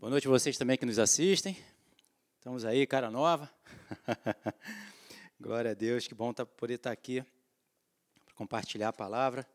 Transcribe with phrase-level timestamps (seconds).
[0.00, 1.54] Boa noite a vocês também que nos assistem.
[2.38, 3.50] Estamos aí, cara nova.
[5.38, 7.22] Glória a Deus, que bom tá, poder estar aqui
[8.24, 9.46] para compartilhar a palavra,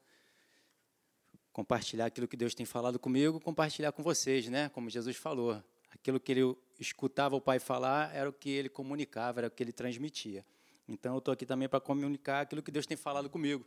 [1.52, 4.70] compartilhar aquilo que Deus tem falado comigo, compartilhar com vocês, né?
[4.70, 9.40] Como Jesus falou, aquilo que ele escutava o Pai falar era o que ele comunicava,
[9.40, 10.46] era o que ele transmitia.
[10.88, 13.66] Então eu estou aqui também para comunicar aquilo que Deus tem falado comigo,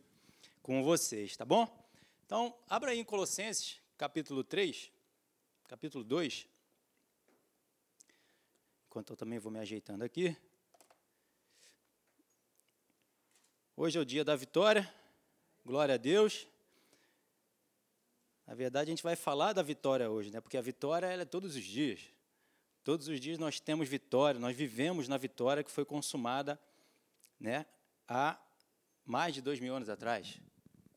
[0.62, 1.66] com vocês, tá bom?
[2.24, 4.92] Então, abra aí em Colossenses, capítulo 3,
[5.66, 6.46] capítulo 2.
[8.98, 10.36] Enquanto eu também vou me ajeitando aqui.
[13.76, 14.92] Hoje é o dia da vitória,
[15.64, 16.48] glória a Deus.
[18.44, 20.40] Na verdade, a gente vai falar da vitória hoje, né?
[20.40, 22.12] porque a vitória é todos os dias.
[22.82, 26.60] Todos os dias nós temos vitória, nós vivemos na vitória que foi consumada
[27.38, 27.66] né,
[28.08, 28.36] há
[29.06, 30.40] mais de dois mil anos atrás.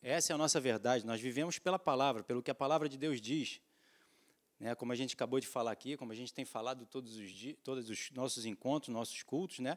[0.01, 3.21] Essa é a nossa verdade, nós vivemos pela palavra, pelo que a palavra de Deus
[3.21, 3.61] diz.
[4.61, 7.31] Né, como a gente acabou de falar aqui, como a gente tem falado todos os
[7.31, 9.76] dias, todos os nossos encontros, nossos cultos, né,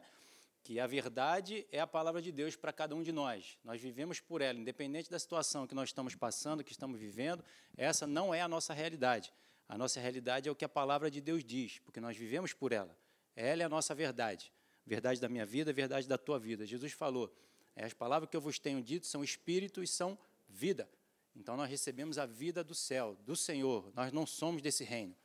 [0.63, 3.57] que a verdade é a palavra de Deus para cada um de nós.
[3.63, 7.43] Nós vivemos por ela, independente da situação que nós estamos passando, que estamos vivendo,
[7.75, 9.33] essa não é a nossa realidade.
[9.67, 12.71] A nossa realidade é o que a palavra de Deus diz, porque nós vivemos por
[12.71, 12.95] ela.
[13.35, 14.53] Ela é a nossa verdade.
[14.85, 16.63] Verdade da minha vida, verdade da tua vida.
[16.63, 17.35] Jesus falou:
[17.75, 20.15] as palavras que eu vos tenho dito são espírito e são
[20.47, 20.87] vida.
[21.35, 23.91] Então nós recebemos a vida do céu, do Senhor.
[23.93, 25.15] Nós não somos desse reino.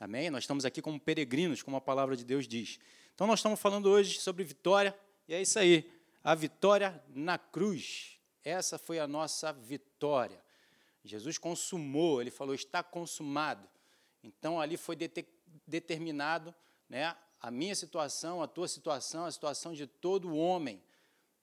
[0.00, 0.28] Amém?
[0.28, 2.80] Nós estamos aqui como peregrinos, como a palavra de Deus diz.
[3.14, 4.96] Então nós estamos falando hoje sobre vitória,
[5.28, 5.90] e é isso aí.
[6.22, 8.18] A vitória na cruz.
[8.42, 10.42] Essa foi a nossa vitória.
[11.04, 13.68] Jesus consumou, ele falou: está consumado.
[14.22, 14.96] Então ali foi
[15.66, 16.54] determinado
[16.88, 20.82] né, a minha situação, a tua situação, a situação de todo homem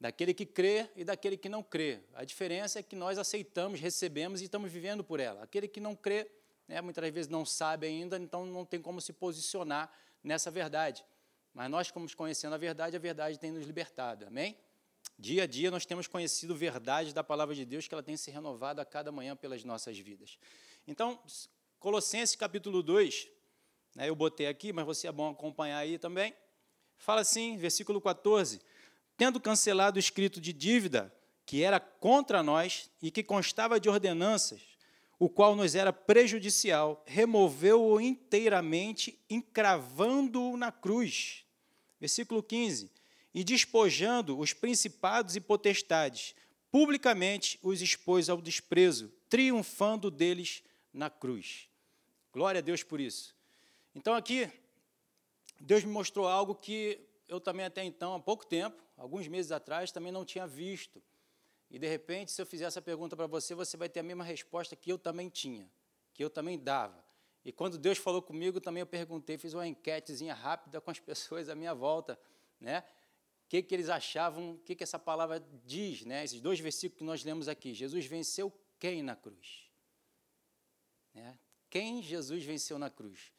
[0.02, 2.00] daquele que crê e daquele que não crê.
[2.16, 5.44] A diferença é que nós aceitamos, recebemos e estamos vivendo por ela.
[5.44, 6.28] Aquele que não crê,
[6.68, 11.06] né, muitas vezes não sabe ainda, então não tem como se posicionar nessa verdade.
[11.54, 14.26] Mas nós, como conhecendo a verdade, a verdade tem nos libertado.
[14.26, 14.58] Amém?
[15.20, 18.32] Dia a dia nós temos conhecido verdade da palavra de Deus, que ela tem se
[18.32, 20.40] renovado a cada manhã pelas nossas vidas.
[20.88, 21.20] Então,
[21.78, 23.28] Colossenses capítulo 2,
[23.95, 26.34] né, eu botei aqui, mas você é bom acompanhar aí também.
[26.98, 28.60] Fala assim, versículo 14:
[29.21, 31.14] tendo cancelado o escrito de dívida
[31.45, 34.64] que era contra nós e que constava de ordenanças,
[35.20, 41.45] o qual nos era prejudicial, removeu-o inteiramente, encravando-o na cruz.
[41.99, 42.89] Versículo 15:
[43.31, 46.33] E despojando os principados e potestades,
[46.71, 51.67] publicamente os expôs ao desprezo, triunfando deles na cruz.
[52.33, 53.36] Glória a Deus por isso.
[53.93, 54.49] Então aqui,
[55.60, 56.99] Deus me mostrou algo que
[57.31, 61.02] eu também até então, há pouco tempo, alguns meses atrás, também não tinha visto.
[61.72, 64.23] E de repente, se eu fizer essa pergunta para você, você vai ter a mesma
[64.23, 65.70] resposta que eu também tinha,
[66.14, 67.04] que eu também dava.
[67.44, 71.50] E quando Deus falou comigo, também eu perguntei, fiz uma enquetezinha rápida com as pessoas
[71.50, 72.20] à minha volta,
[72.60, 72.84] né?
[73.45, 76.23] O que, que eles achavam, o que, que essa palavra diz, né?
[76.23, 77.73] Esses dois versículos que nós lemos aqui.
[77.73, 79.70] Jesus venceu quem na cruz?
[81.14, 81.38] Né?
[81.70, 83.32] Quem Jesus venceu na cruz?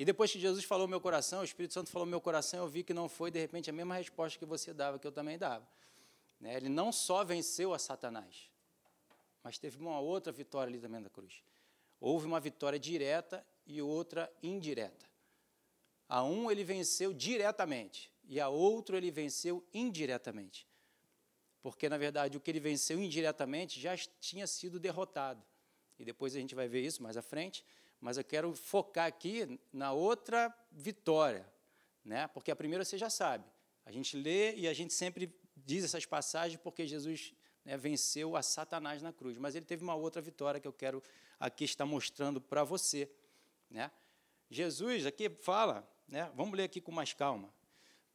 [0.00, 2.82] E depois que Jesus falou meu coração, o Espírito Santo falou meu coração, eu vi
[2.82, 5.68] que não foi, de repente, a mesma resposta que você dava, que eu também dava.
[6.40, 6.56] Né?
[6.56, 8.48] Ele não só venceu a Satanás,
[9.44, 11.42] mas teve uma outra vitória ali também da cruz.
[12.00, 15.04] Houve uma vitória direta e outra indireta.
[16.08, 20.66] A um ele venceu diretamente e a outro ele venceu indiretamente.
[21.60, 25.44] Porque, na verdade, o que ele venceu indiretamente já tinha sido derrotado.
[25.98, 27.62] E depois a gente vai ver isso mais à frente
[28.00, 31.46] mas eu quero focar aqui na outra vitória,
[32.04, 32.26] né?
[32.28, 33.44] Porque a primeira você já sabe.
[33.84, 37.34] A gente lê e a gente sempre diz essas passagens porque Jesus
[37.64, 39.36] né, venceu a Satanás na cruz.
[39.36, 41.02] Mas ele teve uma outra vitória que eu quero
[41.38, 43.10] aqui estar mostrando para você,
[43.68, 43.90] né?
[44.50, 46.30] Jesus aqui fala, né?
[46.34, 47.52] Vamos ler aqui com mais calma.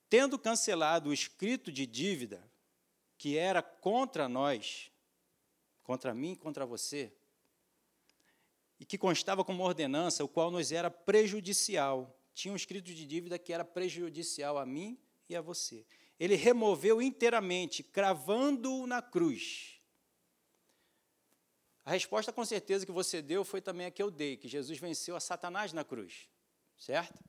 [0.10, 2.44] Tendo cancelado o escrito de dívida
[3.18, 4.92] que era contra nós,
[5.84, 7.14] contra mim, contra você,
[8.80, 12.20] e que constava como ordenança, o qual nos era prejudicial.
[12.34, 15.00] Tinha um escrito de dívida que era prejudicial a mim
[15.30, 15.86] e a você.
[16.20, 19.80] Ele removeu inteiramente, cravando-o na cruz.
[21.86, 24.80] A resposta, com certeza, que você deu foi também a que eu dei, que Jesus
[24.80, 26.28] venceu a Satanás na cruz,
[26.78, 27.24] certo?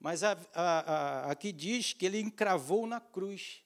[0.00, 3.62] Mas a, a, a, aqui diz que ele encravou na cruz.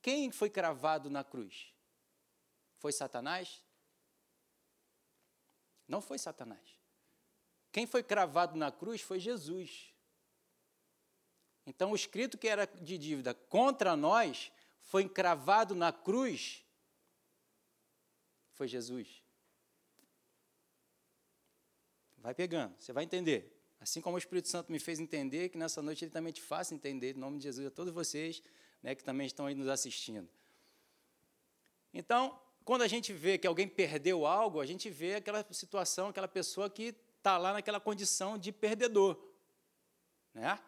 [0.00, 1.72] Quem foi cravado na cruz?
[2.78, 3.62] Foi Satanás?
[5.88, 6.78] Não foi Satanás.
[7.72, 9.92] Quem foi cravado na cruz foi Jesus.
[11.66, 16.64] Então, o escrito que era de dívida contra nós foi encravado na cruz
[18.54, 19.22] foi Jesus.
[22.18, 23.56] vai pegando, você vai entender.
[23.80, 26.74] Assim como o Espírito Santo me fez entender, que nessa noite ele também te faça
[26.74, 28.42] entender, em nome de Jesus, a todos vocês
[28.82, 30.28] né, que também estão aí nos assistindo.
[31.92, 32.38] Então,
[32.68, 36.68] quando a gente vê que alguém perdeu algo, a gente vê aquela situação, aquela pessoa
[36.68, 39.18] que está lá naquela condição de perdedor.
[40.34, 40.60] Né?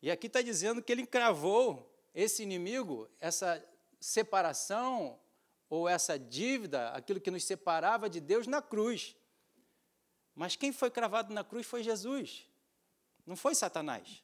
[0.00, 3.60] E aqui está dizendo que ele encravou esse inimigo, essa
[3.98, 5.18] separação
[5.68, 9.16] ou essa dívida, aquilo que nos separava de Deus, na cruz.
[10.32, 12.48] Mas quem foi cravado na cruz foi Jesus,
[13.26, 14.22] não foi Satanás.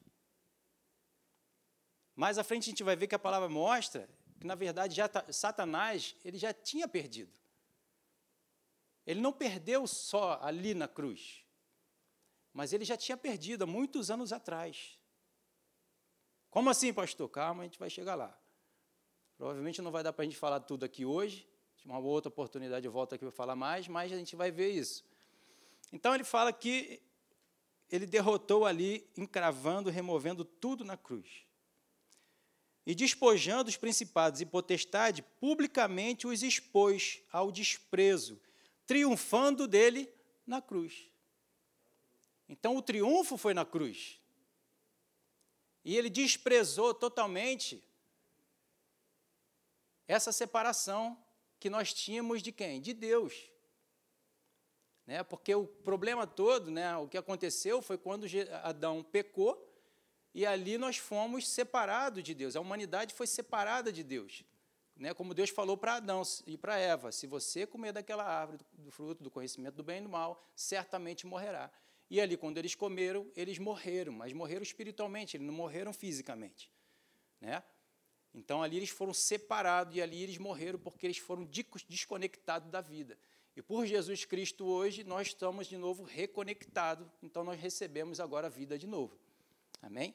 [2.15, 4.09] Mais à frente a gente vai ver que a palavra mostra
[4.43, 7.33] que, na verdade, já, Satanás ele já tinha perdido.
[9.07, 11.45] Ele não perdeu só ali na cruz,
[12.53, 14.99] mas ele já tinha perdido há muitos anos atrás.
[16.51, 17.29] Como assim, pastor?
[17.29, 18.37] Calma, a gente vai chegar lá.
[19.39, 21.49] Provavelmente não vai dar para a gente falar tudo aqui hoje.
[21.85, 25.05] Uma outra oportunidade eu volto aqui para falar mais, mas a gente vai ver isso.
[25.93, 27.01] Então ele fala que
[27.89, 31.47] ele derrotou ali, encravando, removendo tudo na cruz.
[32.85, 38.41] E despojando os principados e potestade, publicamente os expôs ao desprezo,
[38.87, 40.13] triunfando dele
[40.47, 41.09] na cruz.
[42.49, 44.21] Então o triunfo foi na cruz.
[45.85, 47.83] E ele desprezou totalmente
[50.07, 51.17] essa separação
[51.59, 52.81] que nós tínhamos de quem?
[52.81, 53.49] De Deus.
[55.07, 55.23] Né?
[55.23, 58.27] Porque o problema todo, né, o que aconteceu foi quando
[58.63, 59.72] Adão pecou
[60.35, 62.57] e ali nós fomos separados de Deus.
[62.57, 64.45] A humanidade foi separada de Deus.
[64.97, 65.13] Né?
[65.13, 69.23] Como Deus falou para Adão e para Eva: se você comer daquela árvore, do fruto
[69.23, 71.71] do conhecimento do bem e do mal, certamente morrerá.
[72.09, 76.71] E ali, quando eles comeram, eles morreram, mas morreram espiritualmente, eles não morreram fisicamente.
[77.41, 77.63] Né?
[78.35, 81.49] Então ali eles foram separados e ali eles morreram porque eles foram
[81.89, 83.19] desconectados da vida.
[83.55, 88.51] E por Jesus Cristo hoje nós estamos de novo reconectados, então nós recebemos agora a
[88.51, 89.19] vida de novo.
[89.83, 90.15] Amém?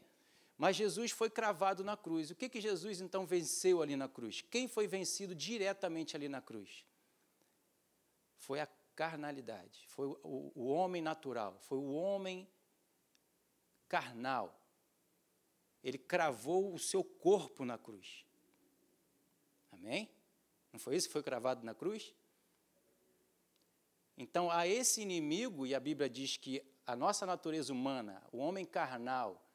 [0.57, 2.31] Mas Jesus foi cravado na cruz.
[2.31, 4.41] O que, que Jesus então venceu ali na cruz?
[4.41, 6.83] Quem foi vencido diretamente ali na cruz?
[8.37, 12.49] Foi a carnalidade, foi o, o homem natural, foi o homem
[13.87, 14.59] carnal.
[15.83, 18.25] Ele cravou o seu corpo na cruz.
[19.71, 20.09] Amém?
[20.73, 22.15] Não foi isso que foi cravado na cruz?
[24.17, 28.65] Então, a esse inimigo, e a Bíblia diz que a nossa natureza humana, o homem
[28.65, 29.46] carnal,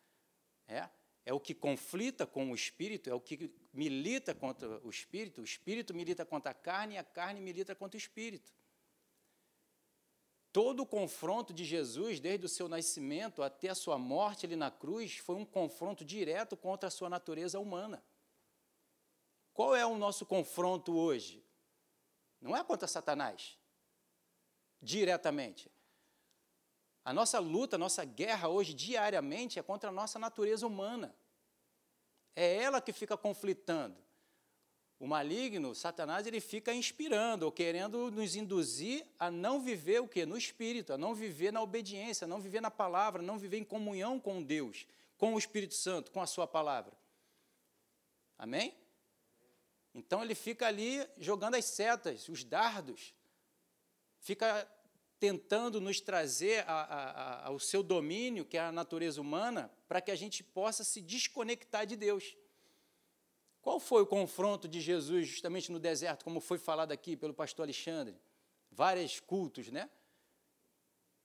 [0.66, 0.88] é,
[1.24, 5.44] é o que conflita com o espírito, é o que milita contra o espírito, o
[5.44, 8.52] espírito milita contra a carne e a carne milita contra o espírito.
[10.52, 14.70] Todo o confronto de Jesus, desde o seu nascimento até a sua morte ali na
[14.70, 18.04] cruz, foi um confronto direto contra a sua natureza humana.
[19.54, 21.42] Qual é o nosso confronto hoje?
[22.40, 23.58] Não é contra Satanás
[24.82, 25.70] diretamente.
[27.04, 31.14] A nossa luta, a nossa guerra hoje, diariamente, é contra a nossa natureza humana.
[32.34, 33.96] É ela que fica conflitando.
[35.00, 40.24] O maligno, Satanás, ele fica inspirando ou querendo nos induzir a não viver o quê?
[40.24, 43.58] No espírito, a não viver na obediência, a não viver na palavra, a não viver
[43.58, 44.86] em comunhão com Deus,
[45.18, 46.92] com o Espírito Santo, com a sua palavra.
[48.38, 48.76] Amém?
[49.92, 53.12] Então ele fica ali jogando as setas, os dardos,
[54.20, 54.66] fica
[55.22, 60.10] tentando nos trazer a, a, ao seu domínio, que é a natureza humana, para que
[60.10, 62.36] a gente possa se desconectar de Deus.
[63.60, 67.62] Qual foi o confronto de Jesus justamente no deserto, como foi falado aqui pelo pastor
[67.62, 68.20] Alexandre?
[68.72, 69.88] Vários cultos, né?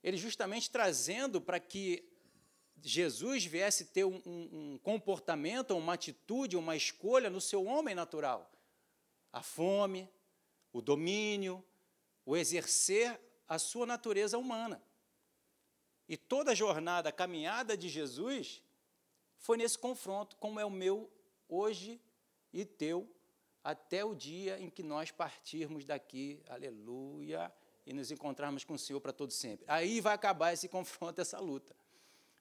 [0.00, 2.08] Ele justamente trazendo para que
[2.80, 8.48] Jesus viesse ter um, um, um comportamento, uma atitude, uma escolha no seu homem natural.
[9.32, 10.08] A fome,
[10.72, 11.64] o domínio,
[12.24, 14.82] o exercer a sua natureza humana.
[16.08, 18.62] E toda a jornada, a caminhada de Jesus
[19.38, 21.10] foi nesse confronto, como é o meu
[21.48, 22.00] hoje
[22.52, 23.08] e teu,
[23.62, 27.52] até o dia em que nós partirmos daqui, aleluia,
[27.86, 29.64] e nos encontrarmos com o Senhor para todo sempre.
[29.68, 31.74] Aí vai acabar esse confronto, essa luta.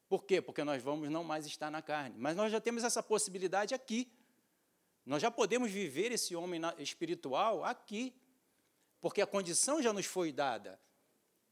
[0.08, 0.42] Por quê?
[0.42, 2.16] Porque nós vamos não mais estar na carne.
[2.18, 4.10] Mas nós já temos essa possibilidade aqui.
[5.06, 8.14] Nós já podemos viver esse homem espiritual aqui,
[9.02, 10.80] porque a condição já nos foi dada.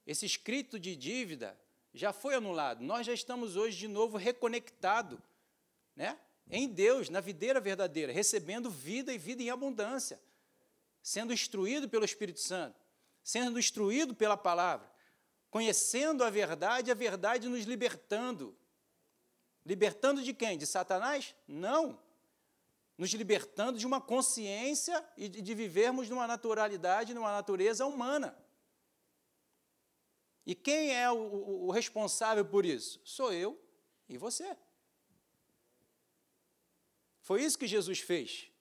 [0.05, 1.59] Esse escrito de dívida
[1.93, 2.83] já foi anulado.
[2.83, 5.19] Nós já estamos hoje de novo reconectados
[5.95, 6.19] né?
[6.49, 10.19] em Deus, na videira verdadeira, recebendo vida e vida em abundância,
[11.01, 12.79] sendo instruído pelo Espírito Santo,
[13.23, 14.91] sendo instruído pela palavra,
[15.49, 18.55] conhecendo a verdade, a verdade nos libertando.
[19.65, 20.57] Libertando de quem?
[20.57, 21.33] De Satanás?
[21.47, 21.99] Não
[22.97, 28.37] nos libertando de uma consciência e de vivermos numa naturalidade, numa natureza humana.
[30.45, 33.01] E quem é o, o, o responsável por isso?
[33.03, 33.59] Sou eu
[34.07, 34.55] e você.
[37.21, 38.51] Foi isso que Jesus fez.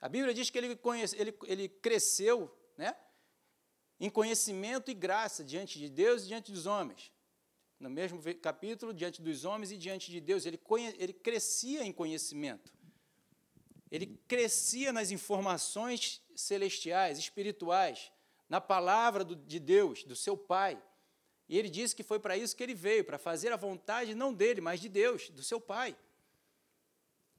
[0.00, 2.96] A Bíblia diz que ele, conhece, ele, ele cresceu né,
[4.00, 7.12] em conhecimento e graça diante de Deus e diante dos homens.
[7.78, 11.92] No mesmo capítulo, diante dos homens e diante de Deus, ele, conhe, ele crescia em
[11.92, 12.72] conhecimento.
[13.90, 18.10] Ele crescia nas informações celestiais, espirituais,
[18.48, 20.82] na palavra do, de Deus, do seu Pai.
[21.48, 24.32] E ele disse que foi para isso que ele veio, para fazer a vontade não
[24.32, 25.96] dele, mas de Deus, do seu Pai.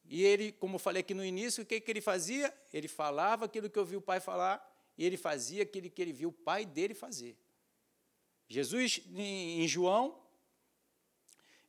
[0.07, 2.55] E ele, como eu falei aqui no início, o que, que ele fazia?
[2.71, 4.63] Ele falava aquilo que ouviu o Pai falar,
[4.97, 7.35] e ele fazia aquilo que ele viu o Pai dele fazer.
[8.47, 10.21] Jesus, em João,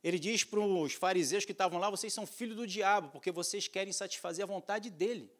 [0.03, 3.67] ele diz para os fariseus que estavam lá: vocês são filhos do diabo, porque vocês
[3.67, 5.31] querem satisfazer a vontade dele.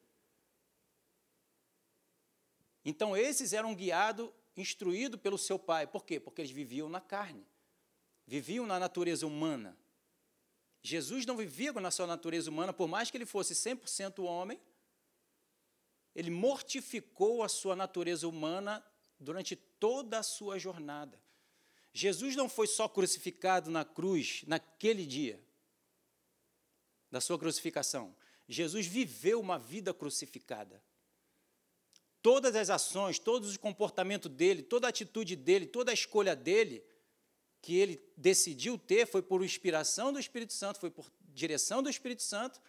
[2.84, 4.30] Então, esses eram guiados
[4.62, 5.86] instruído pelo seu pai.
[5.88, 6.20] Por quê?
[6.20, 7.46] Porque eles viviam na carne,
[8.26, 9.78] viviam na natureza humana.
[10.82, 14.60] Jesus não vivia na sua natureza humana, por mais que ele fosse 100% homem,
[16.16, 18.84] ele mortificou a sua natureza humana
[19.20, 21.22] durante toda a sua jornada.
[21.94, 25.44] Jesus não foi só crucificado na cruz naquele dia
[27.12, 28.16] da sua crucificação.
[28.48, 30.82] Jesus viveu uma vida crucificada
[32.22, 36.84] todas as ações, todos os comportamentos dele, toda a atitude dele, toda a escolha dele,
[37.62, 42.24] que ele decidiu ter, foi por inspiração do Espírito Santo, foi por direção do Espírito
[42.24, 42.62] Santo,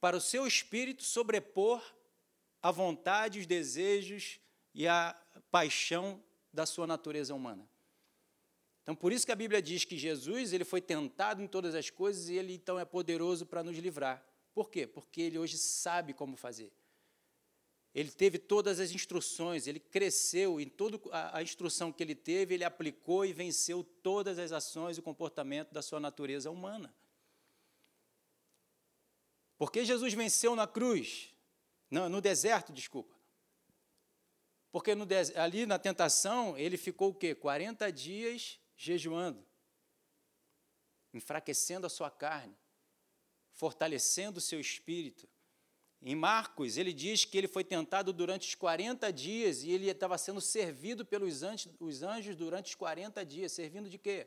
[0.00, 1.82] para o seu espírito sobrepor
[2.60, 4.40] a vontade, os desejos
[4.74, 5.16] e a
[5.50, 6.22] paixão
[6.52, 7.68] da sua natureza humana.
[8.82, 11.88] Então, por isso que a Bíblia diz que Jesus ele foi tentado em todas as
[11.88, 14.24] coisas e ele então é poderoso para nos livrar.
[14.52, 14.86] Por quê?
[14.86, 16.72] Porque ele hoje sabe como fazer.
[17.94, 22.64] Ele teve todas as instruções, ele cresceu em toda a, instrução que ele teve, ele
[22.64, 26.94] aplicou e venceu todas as ações e comportamento da sua natureza humana.
[29.58, 31.34] Porque Jesus venceu na cruz,
[31.90, 33.14] não, no deserto, desculpa.
[34.70, 35.06] Porque no,
[35.36, 37.34] ali na tentação ele ficou o quê?
[37.34, 39.46] 40 dias jejuando,
[41.12, 42.56] enfraquecendo a sua carne,
[43.52, 45.28] fortalecendo o seu espírito
[46.04, 50.18] em Marcos, ele diz que ele foi tentado durante os 40 dias e ele estava
[50.18, 53.52] sendo servido pelos anjos, os anjos durante os 40 dias.
[53.52, 54.26] Servindo de quê?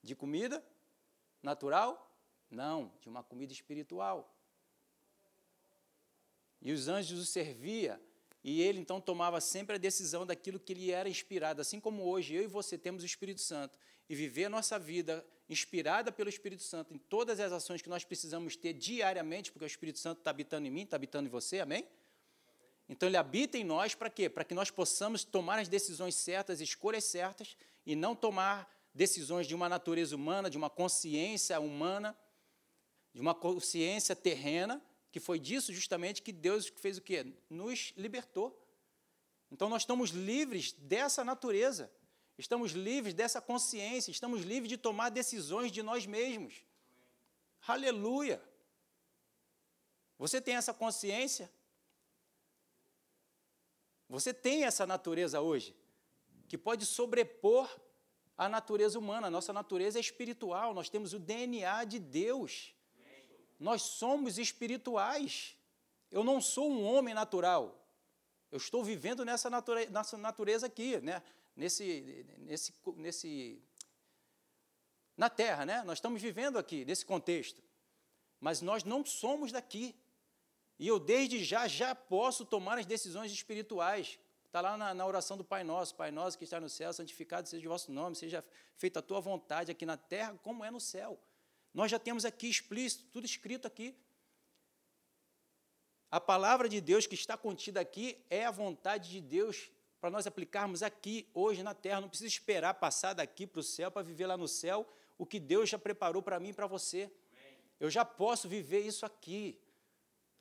[0.00, 0.64] De comida
[1.42, 2.16] natural?
[2.48, 4.32] Não, de uma comida espiritual.
[6.62, 8.00] E os anjos o servia
[8.44, 12.34] e ele então tomava sempre a decisão daquilo que lhe era inspirado, assim como hoje
[12.34, 13.76] eu e você temos o Espírito Santo
[14.08, 18.04] e viver a nossa vida inspirada pelo Espírito Santo em todas as ações que nós
[18.04, 21.60] precisamos ter diariamente, porque o Espírito Santo está habitando em mim, está habitando em você,
[21.60, 21.86] amém?
[22.88, 24.28] Então ele habita em nós para quê?
[24.28, 29.54] Para que nós possamos tomar as decisões certas, escolhas certas, e não tomar decisões de
[29.54, 32.16] uma natureza humana, de uma consciência humana,
[33.12, 37.26] de uma consciência terrena, que foi disso justamente que Deus fez o quê?
[37.48, 38.60] Nos libertou.
[39.50, 41.90] Então nós estamos livres dessa natureza.
[42.36, 46.64] Estamos livres dessa consciência, estamos livres de tomar decisões de nós mesmos.
[47.66, 48.42] Aleluia!
[50.18, 51.50] Você tem essa consciência?
[54.08, 55.74] Você tem essa natureza hoje,
[56.48, 57.68] que pode sobrepor
[58.36, 59.28] a natureza humana.
[59.28, 62.74] A nossa natureza é espiritual, nós temos o DNA de Deus.
[63.58, 65.56] Nós somos espirituais.
[66.10, 67.80] Eu não sou um homem natural.
[68.50, 71.22] Eu estou vivendo nessa natureza, nessa natureza aqui, né?
[71.56, 73.62] Nesse, nesse, nesse,
[75.16, 75.82] na Terra, né?
[75.84, 77.62] Nós estamos vivendo aqui, nesse contexto.
[78.40, 79.94] Mas nós não somos daqui.
[80.78, 84.18] E eu, desde já, já posso tomar as decisões espirituais.
[84.46, 85.94] Está lá na, na, oração do Pai Nosso.
[85.94, 88.44] Pai Nosso que está no céu, santificado seja o vosso nome, seja
[88.76, 91.18] feita a tua vontade aqui na terra, como é no céu.
[91.72, 93.96] Nós já temos aqui explícito, tudo escrito aqui.
[96.10, 99.72] A palavra de Deus que está contida aqui é a vontade de Deus
[100.04, 102.02] para nós aplicarmos aqui, hoje na terra.
[102.02, 105.40] Não precisa esperar passar daqui para o céu para viver lá no céu o que
[105.40, 107.10] Deus já preparou para mim e para você.
[107.80, 109.58] Eu já posso viver isso aqui.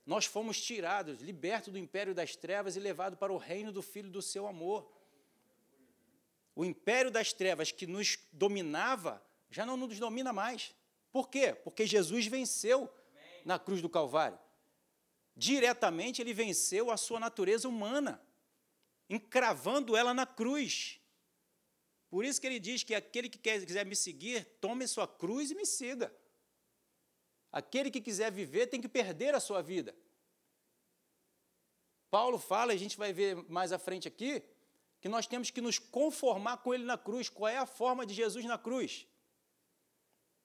[0.06, 4.10] Nós fomos tirados, libertos do império das trevas e levados para o reino do Filho
[4.10, 4.86] do seu amor.
[6.54, 10.76] O império das trevas que nos dominava já não nos domina mais.
[11.10, 11.54] Por quê?
[11.54, 12.94] Porque Jesus venceu
[13.46, 14.38] na cruz do Calvário.
[15.38, 18.22] Diretamente ele venceu a sua natureza humana
[19.16, 21.00] encravando ela na cruz.
[22.10, 25.56] Por isso que ele diz que aquele que quiser me seguir, tome sua cruz e
[25.56, 26.14] me siga.
[27.52, 29.96] Aquele que quiser viver tem que perder a sua vida.
[32.10, 34.44] Paulo fala, e a gente vai ver mais à frente aqui,
[35.02, 37.30] que nós temos que nos conformar com Ele na cruz.
[37.30, 39.08] Qual é a forma de Jesus na cruz?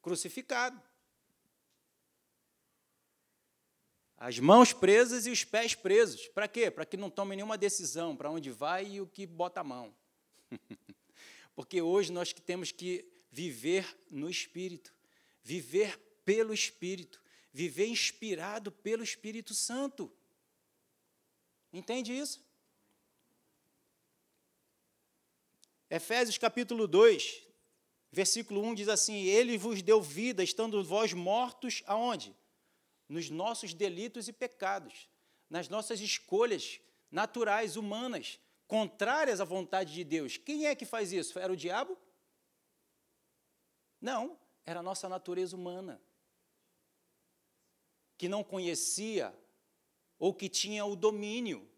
[0.01, 0.83] Crucificado.
[4.21, 6.27] As mãos presas e os pés presos.
[6.29, 6.73] Para quê?
[6.73, 9.95] Para que não tome nenhuma decisão para onde vai e o que bota a mão.
[11.55, 14.93] Porque hoje nós que temos que viver no Espírito,
[15.43, 17.23] viver pelo Espírito,
[17.53, 20.13] viver inspirado pelo Espírito Santo.
[21.73, 22.45] Entende isso?
[25.89, 27.47] Efésios capítulo 2,
[28.11, 32.37] versículo 1 diz assim: Ele vos deu vida, estando vós mortos aonde?
[33.09, 35.09] Nos nossos delitos e pecados,
[35.49, 40.37] nas nossas escolhas naturais, humanas, contrárias à vontade de Deus.
[40.37, 41.39] Quem é que faz isso?
[41.39, 41.97] Era o diabo?
[44.01, 46.01] Não, era a nossa natureza humana,
[48.17, 49.35] que não conhecia
[50.19, 51.69] ou que tinha o domínio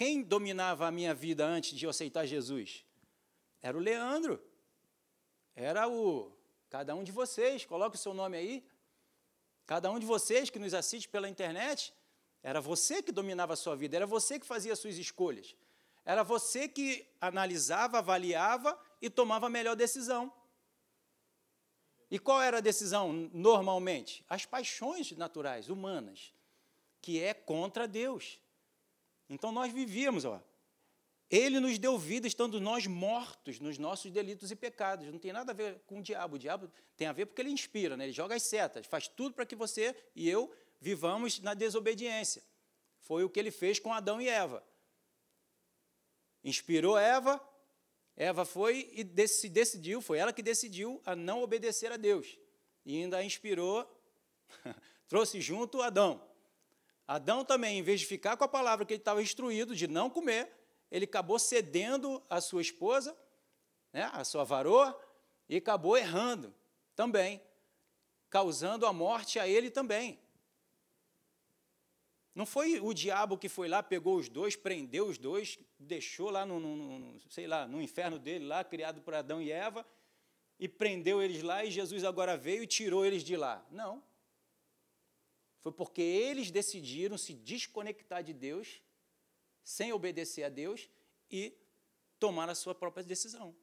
[0.00, 2.86] quem dominava a minha vida antes de eu aceitar Jesus?
[3.60, 4.42] Era o Leandro.
[5.54, 6.34] Era o.
[6.70, 8.66] Cada um de vocês, coloque o seu nome aí.
[9.70, 11.94] Cada um de vocês que nos assiste pela internet,
[12.42, 15.54] era você que dominava a sua vida, era você que fazia as suas escolhas.
[16.04, 20.32] Era você que analisava, avaliava e tomava a melhor decisão.
[22.10, 24.24] E qual era a decisão normalmente?
[24.28, 26.34] As paixões naturais, humanas,
[27.00, 28.40] que é contra Deus.
[29.28, 30.42] Então nós vivíamos, ó.
[31.30, 35.06] Ele nos deu vida estando nós mortos nos nossos delitos e pecados.
[35.06, 36.34] Não tem nada a ver com o diabo.
[36.34, 38.04] O diabo tem a ver porque ele inspira, né?
[38.04, 42.42] ele joga as setas, faz tudo para que você e eu vivamos na desobediência.
[42.98, 44.64] Foi o que ele fez com Adão e Eva.
[46.42, 47.40] Inspirou Eva,
[48.16, 52.38] Eva foi e decidiu, foi ela que decidiu a não obedecer a Deus.
[52.84, 53.88] E ainda inspirou,
[55.06, 56.28] trouxe junto Adão.
[57.06, 60.10] Adão também, em vez de ficar com a palavra que ele estava instruído de não
[60.10, 60.59] comer,
[60.90, 63.16] ele acabou cedendo a sua esposa,
[63.92, 64.98] né, a sua varoa,
[65.48, 66.54] e acabou errando
[66.94, 67.40] também,
[68.28, 70.18] causando a morte a ele também.
[72.34, 76.46] Não foi o diabo que foi lá, pegou os dois, prendeu os dois, deixou lá
[76.46, 79.84] no, no, no, sei lá, no inferno dele, lá, criado por Adão e Eva,
[80.58, 83.66] e prendeu eles lá, e Jesus agora veio e tirou eles de lá.
[83.70, 84.02] Não.
[85.58, 88.80] Foi porque eles decidiram se desconectar de Deus,
[89.62, 90.88] sem obedecer a Deus
[91.30, 91.56] e
[92.18, 93.54] tomar a sua própria decisão.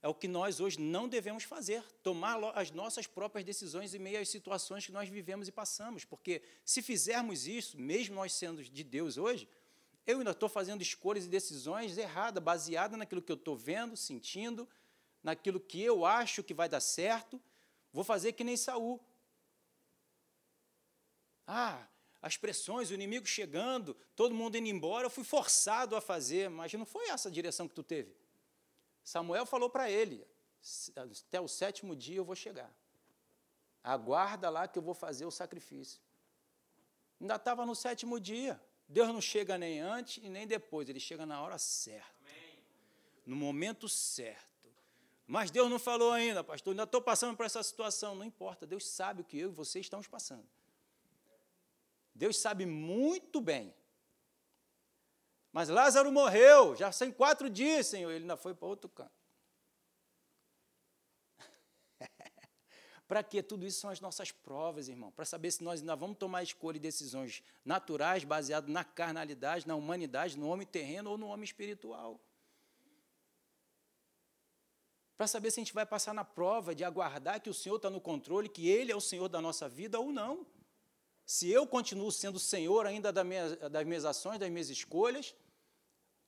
[0.00, 4.20] É o que nós hoje não devemos fazer, tomar as nossas próprias decisões em meio
[4.20, 8.84] às situações que nós vivemos e passamos, porque se fizermos isso, mesmo nós sendo de
[8.84, 9.48] Deus hoje,
[10.06, 14.68] eu ainda estou fazendo escolhas e decisões erradas, baseadas naquilo que eu estou vendo, sentindo,
[15.22, 17.42] naquilo que eu acho que vai dar certo.
[17.92, 19.00] Vou fazer que nem Saul.
[21.46, 21.86] Ah,
[22.20, 26.72] as pressões, o inimigo chegando, todo mundo indo embora, eu fui forçado a fazer, mas
[26.72, 28.14] não foi essa a direção que tu teve.
[29.04, 30.26] Samuel falou para ele:
[30.96, 32.72] até o sétimo dia eu vou chegar.
[33.82, 36.00] Aguarda lá que eu vou fazer o sacrifício.
[37.20, 38.60] Ainda estava no sétimo dia.
[38.88, 42.58] Deus não chega nem antes e nem depois, ele chega na hora certa, Amém.
[43.26, 44.48] no momento certo.
[45.26, 48.14] Mas Deus não falou ainda, pastor, ainda estou passando por essa situação.
[48.14, 50.48] Não importa, Deus sabe o que eu e você estamos passando.
[52.18, 53.72] Deus sabe muito bem.
[55.52, 58.10] Mas Lázaro morreu, já sem quatro dias, Senhor.
[58.10, 59.12] Ele ainda foi para outro canto.
[63.06, 65.12] para que tudo isso são as nossas provas, irmão?
[65.12, 69.76] Para saber se nós ainda vamos tomar escolha e decisões naturais, baseadas na carnalidade, na
[69.76, 72.20] humanidade, no homem terreno ou no homem espiritual.
[75.16, 77.88] Para saber se a gente vai passar na prova de aguardar que o Senhor está
[77.88, 80.44] no controle, que Ele é o Senhor da nossa vida ou não
[81.28, 85.34] se eu continuo sendo senhor ainda das minhas, das minhas ações, das minhas escolhas,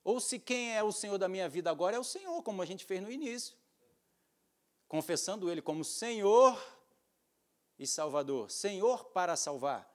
[0.03, 2.65] ou se quem é o senhor da minha vida agora é o Senhor, como a
[2.67, 3.57] gente fez no início,
[4.87, 6.55] confessando Ele como Senhor
[7.79, 9.91] e Salvador, Senhor para salvar,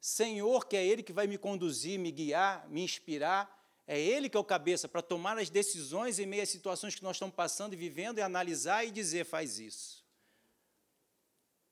[0.00, 4.38] Senhor que é Ele que vai me conduzir, me guiar, me inspirar, é Ele que
[4.38, 7.74] é o cabeça para tomar as decisões em meio às situações que nós estamos passando
[7.74, 10.02] e vivendo e analisar e dizer, faz isso.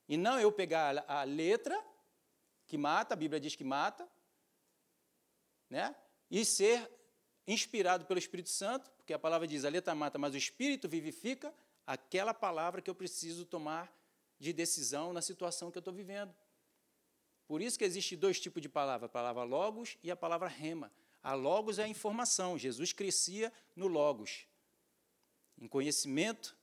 [0.06, 1.82] E não eu pegar a letra
[2.70, 4.08] que mata, a Bíblia diz que mata,
[5.68, 5.94] né?
[6.30, 6.88] e ser
[7.46, 11.52] inspirado pelo Espírito Santo, porque a palavra diz, a letra mata, mas o Espírito vivifica,
[11.84, 13.92] aquela palavra que eu preciso tomar
[14.38, 16.32] de decisão na situação que eu estou vivendo.
[17.48, 20.92] Por isso que existe dois tipos de palavra, a palavra logos e a palavra rema.
[21.20, 24.46] A logos é a informação, Jesus crescia no logos,
[25.58, 26.56] em conhecimento,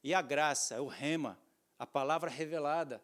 [0.00, 1.36] e a graça, o rema,
[1.76, 3.02] a palavra revelada,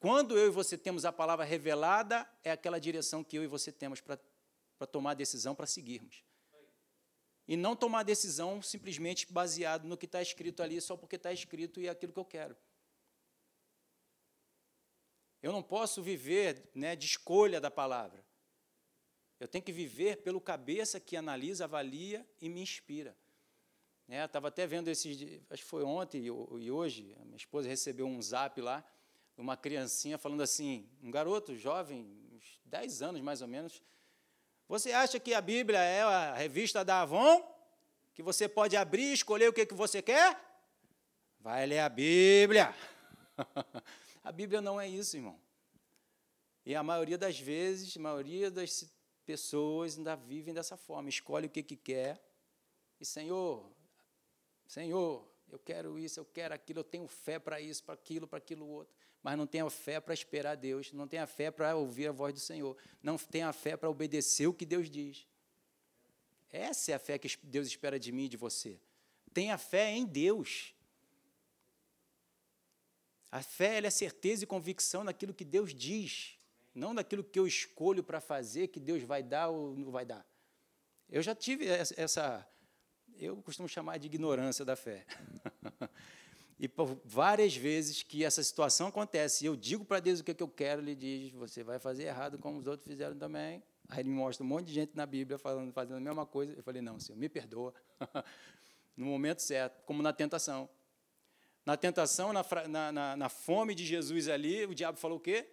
[0.00, 3.70] quando eu e você temos a palavra revelada, é aquela direção que eu e você
[3.70, 4.18] temos para
[4.90, 6.24] tomar decisão para seguirmos.
[7.46, 11.82] E não tomar decisão simplesmente baseado no que está escrito ali, só porque está escrito
[11.82, 12.56] e é aquilo que eu quero.
[15.42, 18.24] Eu não posso viver né, de escolha da palavra.
[19.38, 23.14] Eu tenho que viver pelo cabeça que analisa, avalia e me inspira.
[24.08, 28.06] Né, Estava até vendo esse, acho que foi ontem e hoje, a minha esposa recebeu
[28.06, 28.82] um zap lá,
[29.40, 33.82] uma criancinha falando assim, um garoto jovem, uns 10 anos mais ou menos,
[34.68, 37.42] você acha que a Bíblia é a revista da Avon?
[38.14, 40.38] Que você pode abrir e escolher o que, que você quer?
[41.40, 42.74] Vai ler a Bíblia.
[44.22, 45.40] a Bíblia não é isso, irmão.
[46.64, 48.88] E a maioria das vezes, a maioria das
[49.24, 52.22] pessoas ainda vivem dessa forma, escolhe o que, que quer.
[53.00, 53.68] E, Senhor,
[54.66, 58.38] Senhor, eu quero isso, eu quero aquilo, eu tenho fé para isso, para aquilo, para
[58.38, 58.94] aquilo outro.
[59.22, 62.40] Mas não tenho fé para esperar Deus, não tenho fé para ouvir a voz do
[62.40, 65.26] Senhor, não tenho fé para obedecer o que Deus diz.
[66.50, 68.80] Essa é a fé que Deus espera de mim e de você.
[69.32, 70.74] Tenha fé em Deus.
[73.30, 76.36] A fé é certeza e convicção naquilo que Deus diz,
[76.74, 80.26] não naquilo que eu escolho para fazer, que Deus vai dar ou não vai dar.
[81.08, 82.46] Eu já tive essa,
[83.16, 85.06] eu costumo chamar de ignorância da fé.
[86.62, 90.32] e por várias vezes que essa situação acontece, e eu digo para Deus o que,
[90.32, 93.62] é que eu quero, ele diz: você vai fazer errado como os outros fizeram também.
[93.88, 96.52] Aí ele me mostra um monte de gente na Bíblia falando, fazendo a mesma coisa.
[96.52, 97.72] Eu falei: não, Senhor, me perdoa.
[98.94, 100.68] no momento certo, como na tentação.
[101.64, 105.48] Na tentação, na, na, na, fome de Jesus ali, o diabo falou o quê?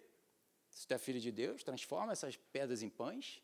[0.68, 3.42] Se tu é filho de Deus, transforma essas pedras em pães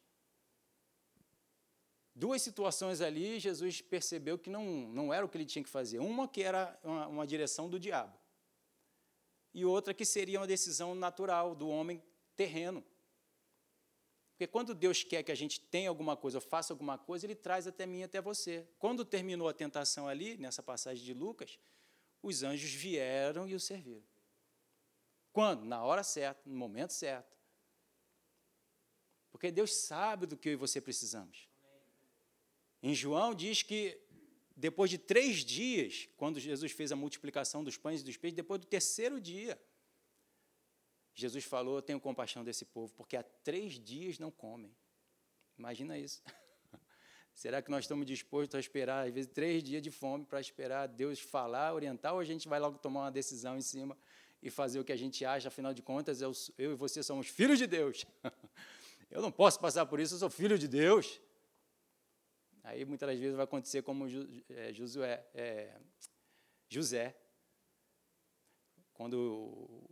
[2.15, 5.99] duas situações ali, Jesus percebeu que não, não era o que ele tinha que fazer.
[5.99, 8.17] Uma que era uma, uma direção do diabo,
[9.53, 12.03] e outra que seria uma decisão natural do homem
[12.35, 12.85] terreno.
[14.33, 17.69] Porque quando Deus quer que a gente tenha alguma coisa, faça alguma coisa, Ele traz
[17.69, 18.69] até mim, até você.
[18.81, 21.57] Quando terminou a tentação ali, nessa passagem de Lucas,
[22.21, 24.03] os anjos vieram e o serviram.
[25.33, 25.65] Quando?
[25.65, 27.37] Na hora certa, no momento certo.
[29.31, 31.49] Porque Deus sabe do que eu e você precisamos.
[32.87, 33.99] Em João diz que
[34.55, 38.61] depois de três dias, quando Jesus fez a multiplicação dos pães e dos peixes, depois
[38.61, 39.59] do terceiro dia,
[41.15, 44.71] Jesus falou: tenho compaixão desse povo, porque há três dias não comem.
[45.59, 46.23] Imagina isso.
[47.33, 50.87] Será que nós estamos dispostos a esperar, às vezes, três dias de fome para esperar
[50.87, 53.97] Deus falar, orientar, ou a gente vai logo tomar uma decisão em cima
[54.43, 55.49] e fazer o que a gente acha?
[55.49, 58.05] Afinal de contas, eu, eu e você somos filhos de Deus.
[59.11, 61.21] Eu não posso passar por isso, eu sou filho de Deus.
[62.65, 64.07] Aí muitas das vezes vai acontecer como
[64.49, 65.79] é, Josué, é,
[66.67, 67.15] José,
[68.95, 69.15] quando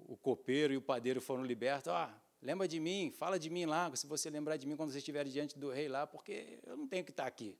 [0.08, 3.94] o, copeiro e o padeiro foram libertos, ah, lembra de mim, fala de mim lá,
[3.94, 6.88] se você lembrar de mim quando você estiver diante do rei lá, porque eu não
[6.88, 7.58] tenho que estar aqui.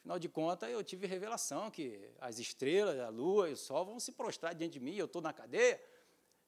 [0.00, 3.98] Afinal de contas, eu tive revelação que as estrelas, a lua e o sol vão
[3.98, 5.80] se prostrar diante de mim, eu estou na cadeia.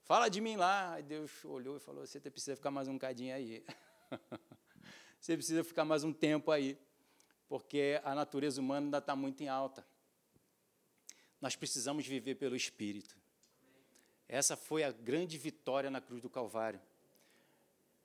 [0.03, 0.93] Fala de mim lá.
[0.93, 3.65] Aí Deus olhou e falou: Você precisa ficar mais um cadinho aí.
[5.19, 6.79] você precisa ficar mais um tempo aí
[7.49, 9.87] porque a natureza humana ainda está muito em alta.
[11.41, 13.17] Nós precisamos viver pelo Espírito.
[14.29, 16.81] Essa foi a grande vitória na cruz do Calvário.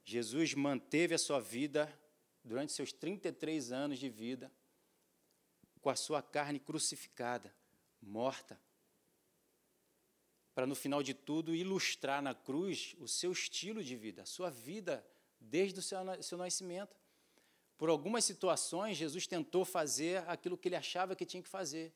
[0.03, 1.91] Jesus manteve a sua vida
[2.43, 4.51] durante seus 33 anos de vida
[5.81, 7.53] com a sua carne crucificada,
[8.01, 8.59] morta,
[10.53, 14.49] para no final de tudo ilustrar na cruz o seu estilo de vida, a sua
[14.49, 15.05] vida
[15.39, 16.95] desde o seu, seu nascimento.
[17.81, 21.91] Por algumas situações, Jesus tentou fazer aquilo que ele achava que tinha que fazer.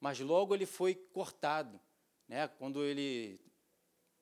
[0.00, 1.78] Mas logo ele foi cortado.
[2.26, 2.48] Né?
[2.48, 3.38] Quando ele,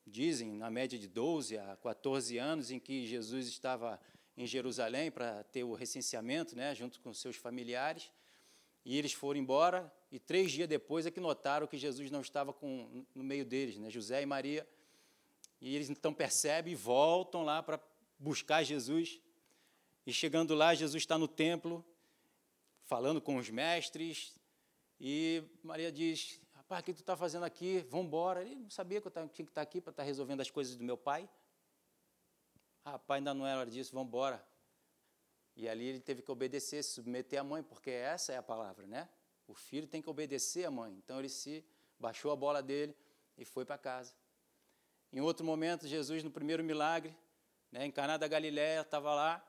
[0.04, 4.00] dizem, na média de 12 a 14 anos, em que Jesus estava
[4.36, 8.10] em Jerusalém para ter o recenseamento, né, junto com seus familiares,
[8.84, 12.52] e eles foram embora, e três dias depois é que notaram que Jesus não estava
[12.52, 14.68] com, no meio deles, né, José e Maria,
[15.60, 17.80] e eles então percebem e voltam lá para
[18.18, 19.20] buscar Jesus,
[20.08, 21.84] e chegando lá, Jesus está no templo,
[22.84, 24.34] falando com os mestres,
[24.98, 27.84] e Maria diz: Rapaz, o que tu está fazendo aqui?
[27.90, 28.40] Vamos embora.
[28.40, 30.82] Ele não sabia que eu tinha que estar aqui para estar resolvendo as coisas do
[30.82, 31.28] meu pai.
[32.86, 34.42] Rapaz, ainda não era hora disso, vamos embora.
[35.54, 38.86] E ali ele teve que obedecer, se submeter à mãe, porque essa é a palavra,
[38.86, 39.10] né?
[39.46, 40.94] O filho tem que obedecer à mãe.
[40.94, 41.62] Então ele se
[41.98, 42.96] baixou a bola dele
[43.36, 44.14] e foi para casa.
[45.12, 47.14] Em outro momento, Jesus, no primeiro milagre,
[47.70, 49.47] né, em Caná da Galiléia, estava lá,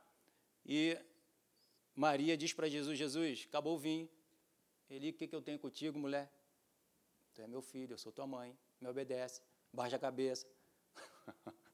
[0.66, 0.98] e
[1.96, 4.10] Maria diz para Jesus: Jesus, acabou o vinho.
[4.90, 6.32] Ele, o que, que eu tenho contigo, mulher?
[7.34, 9.42] Tu é meu filho, eu sou tua mãe, me obedece,
[9.72, 10.48] baixa a cabeça.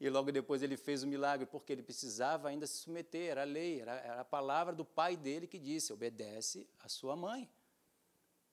[0.00, 3.80] E logo depois ele fez o milagre, porque ele precisava ainda se submeter, era lei,
[3.80, 7.50] era, era a palavra do pai dele que disse: obedece a sua mãe.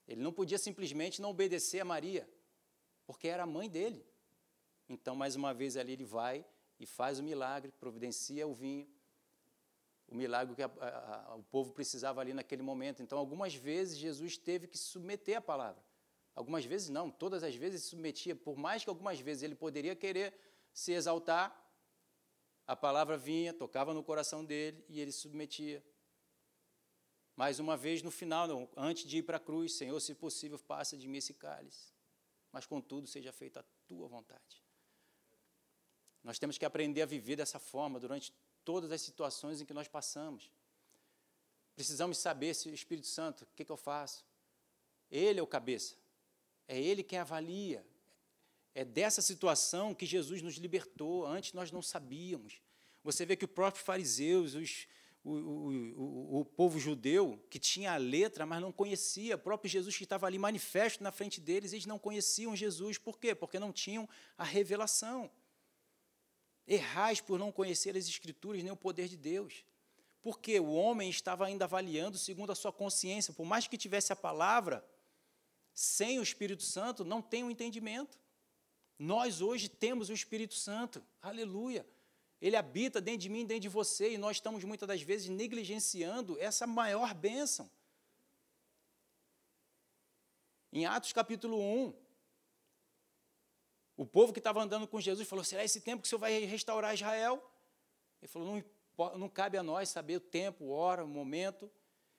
[0.07, 2.27] Ele não podia simplesmente não obedecer a Maria,
[3.05, 4.03] porque era a mãe dele.
[4.89, 6.45] Então, mais uma vez, ali ele vai
[6.79, 8.87] e faz o milagre, providencia o vinho,
[10.07, 13.01] o milagre que a, a, o povo precisava ali naquele momento.
[13.01, 15.83] Então, algumas vezes, Jesus teve que submeter à palavra.
[16.35, 19.95] Algumas vezes não, todas as vezes se submetia, por mais que algumas vezes ele poderia
[19.95, 20.33] querer
[20.73, 21.61] se exaltar,
[22.67, 25.83] a palavra vinha, tocava no coração dele e ele se submetia.
[27.35, 30.97] Mais uma vez, no final, antes de ir para a cruz, Senhor, se possível, passa
[30.97, 31.93] de mim esse cálice,
[32.51, 34.63] mas contudo seja feita a tua vontade.
[36.23, 38.33] Nós temos que aprender a viver dessa forma durante
[38.65, 40.51] todas as situações em que nós passamos.
[41.75, 44.25] Precisamos saber se Espírito Santo, o que, que eu faço?
[45.11, 45.95] Ele é o cabeça.
[46.67, 47.85] É ele quem avalia.
[48.73, 51.25] É dessa situação que Jesus nos libertou.
[51.25, 52.59] Antes nós não sabíamos.
[53.03, 54.87] Você vê que o próprio fariseus, os,
[55.23, 59.69] o, o, o, o, povo judeu, que tinha a letra, mas não conhecia, o próprio
[59.69, 62.97] Jesus que estava ali manifesto na frente deles, eles não conheciam Jesus.
[62.97, 63.35] Por quê?
[63.35, 65.29] Porque não tinham a revelação.
[66.67, 69.63] Errais por não conhecer as Escrituras nem o poder de Deus.
[70.21, 74.15] Porque o homem estava ainda avaliando segundo a sua consciência, por mais que tivesse a
[74.15, 74.83] palavra,
[75.73, 78.17] sem o Espírito Santo não tem o um entendimento.
[78.97, 81.85] Nós hoje temos o Espírito Santo, aleluia.
[82.41, 86.39] Ele habita dentro de mim, dentro de você, e nós estamos muitas das vezes negligenciando
[86.39, 87.69] essa maior bênção.
[90.71, 91.93] Em Atos capítulo 1,
[93.97, 96.39] o povo que estava andando com Jesus falou: será esse tempo que o Senhor vai
[96.45, 97.41] restaurar Israel?
[98.21, 98.63] Ele falou:
[98.97, 101.71] não, não cabe a nós saber o tempo, hora, o momento,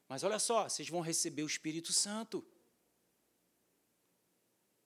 [0.09, 2.47] mas olha só, vocês vão receber o Espírito Santo.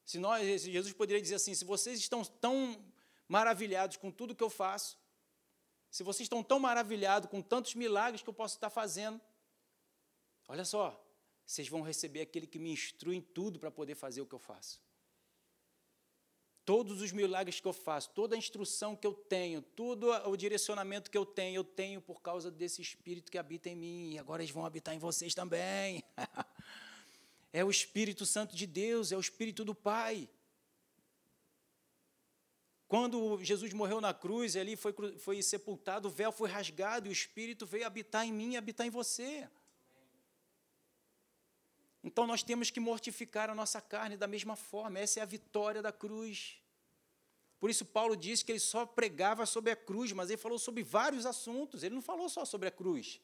[0.05, 2.85] Se nós, Jesus poderia dizer assim: se vocês estão tão
[3.29, 4.98] maravilhados com tudo que eu faço,
[5.90, 9.20] se vocês estão tão maravilhados com tantos milagres que eu posso estar fazendo,
[10.48, 11.00] olha só,
[11.46, 14.38] vocês vão receber aquele que me instrui em tudo para poder fazer o que eu
[14.38, 14.83] faço.
[16.70, 21.11] Todos os milagres que eu faço, toda a instrução que eu tenho, todo o direcionamento
[21.11, 24.12] que eu tenho, eu tenho por causa desse Espírito que habita em mim.
[24.12, 26.04] E agora eles vão habitar em vocês também.
[27.52, 30.30] é o Espírito Santo de Deus, é o Espírito do Pai.
[32.87, 37.12] Quando Jesus morreu na cruz, ali foi, foi sepultado, o véu foi rasgado e o
[37.12, 39.50] Espírito veio habitar em mim e habitar em você.
[42.04, 45.83] Então nós temos que mortificar a nossa carne da mesma forma, essa é a vitória
[45.83, 46.59] da cruz.
[47.60, 50.82] Por isso, Paulo disse que ele só pregava sobre a cruz, mas ele falou sobre
[50.82, 53.20] vários assuntos, ele não falou só sobre a cruz.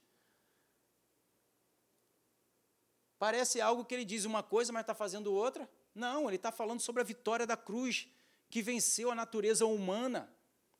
[3.18, 5.68] Parece algo que ele diz uma coisa, mas está fazendo outra.
[5.94, 8.08] Não, ele está falando sobre a vitória da cruz,
[8.50, 10.30] que venceu a natureza humana,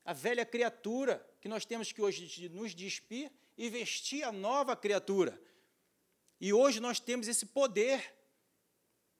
[0.05, 5.41] a velha criatura, que nós temos que hoje nos despir e vestir a nova criatura.
[6.39, 8.15] E hoje nós temos esse poder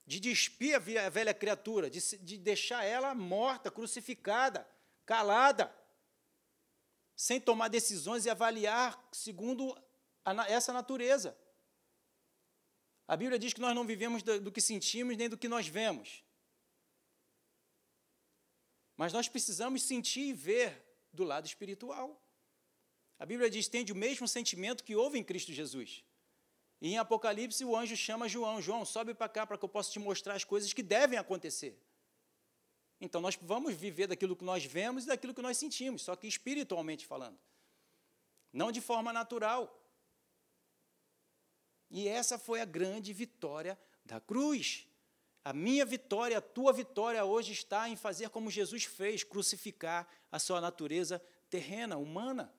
[0.08, 4.66] de despir a velha criatura, de, de deixar ela morta, crucificada,
[5.06, 5.76] calada,
[7.14, 9.78] sem tomar decisões e avaliar segundo
[10.24, 11.38] a, essa natureza.
[13.06, 15.68] A Bíblia diz que nós não vivemos do, do que sentimos nem do que nós
[15.68, 16.24] vemos.
[18.96, 22.24] Mas nós precisamos sentir e ver do lado espiritual.
[23.20, 26.04] A Bíblia diz: tende o mesmo sentimento que houve em Cristo Jesus.
[26.82, 29.92] E em Apocalipse, o anjo chama João: João, sobe para cá para que eu possa
[29.92, 31.78] te mostrar as coisas que devem acontecer.
[33.00, 36.28] Então, nós vamos viver daquilo que nós vemos e daquilo que nós sentimos, só que
[36.28, 37.38] espiritualmente falando,
[38.52, 39.84] não de forma natural.
[41.90, 44.88] E essa foi a grande vitória da cruz.
[45.44, 50.40] A minha vitória, a tua vitória hoje está em fazer como Jesus fez, crucificar a
[50.40, 52.54] sua natureza terrena, humana.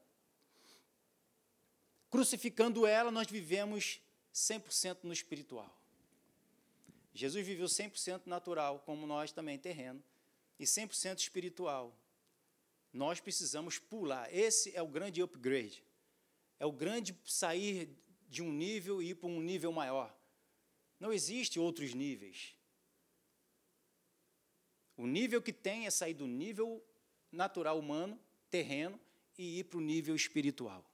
[2.09, 4.00] Crucificando ela, nós vivemos
[4.38, 5.77] 100% no espiritual.
[7.12, 10.03] Jesus viveu 100% natural, como nós também terreno,
[10.59, 11.92] e 100% espiritual.
[12.92, 14.33] Nós precisamos pular.
[14.33, 15.83] Esse é o grande upgrade.
[16.61, 17.90] É o grande sair
[18.29, 20.16] de um nível e ir para um nível maior.
[21.01, 22.55] Não existe outros níveis.
[24.96, 26.85] O nível que tem é sair do nível
[27.31, 28.18] natural humano,
[28.51, 28.98] terreno,
[29.37, 30.88] e ir para o nível espiritual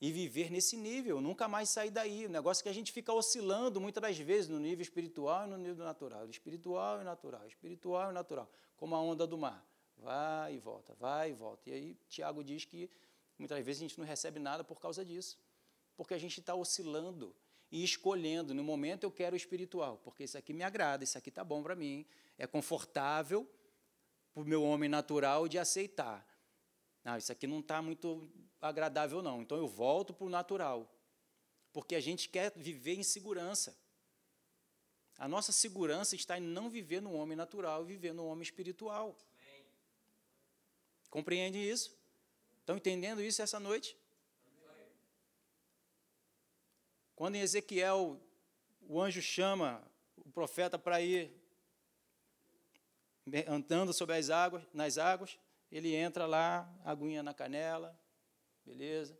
[0.00, 2.26] e viver nesse nível, nunca mais sair daí.
[2.26, 5.50] O negócio é que a gente fica oscilando muitas das vezes no nível espiritual e
[5.50, 6.28] no nível natural.
[6.28, 9.66] Espiritual e natural, espiritual e natural, como a onda do mar.
[9.96, 11.68] Vai e volta, vai e volta.
[11.68, 12.88] E aí Tiago diz que
[13.36, 15.36] muitas vezes a gente não recebe nada por causa disso,
[15.96, 17.34] porque a gente está oscilando
[17.70, 18.54] e escolhendo.
[18.54, 21.60] No momento eu quero o espiritual, porque isso aqui me agrada, isso aqui está bom
[21.60, 22.06] para mim,
[22.38, 23.48] é confortável,
[24.32, 26.24] para o meu homem natural de aceitar.
[27.16, 28.28] Isso aqui não está muito
[28.60, 29.42] agradável, não.
[29.42, 30.90] Então eu volto para o natural.
[31.72, 33.76] Porque a gente quer viver em segurança.
[35.18, 39.16] A nossa segurança está em não viver no homem natural, viver no homem espiritual.
[39.40, 39.64] Amém.
[41.10, 41.96] Compreende isso?
[42.60, 43.96] Estão entendendo isso essa noite?
[47.16, 48.20] Quando em Ezequiel
[48.88, 49.82] o anjo chama
[50.16, 51.32] o profeta para ir
[53.48, 55.36] andando sobre as águas, nas águas,
[55.70, 57.98] ele entra lá, aguinha na canela,
[58.68, 59.18] beleza?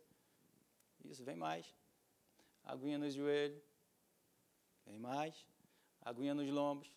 [1.03, 1.65] Isso, vem mais.
[2.63, 3.61] Aguinha no joelho,
[4.85, 5.49] vem mais
[6.01, 6.91] aguinha nos lombos,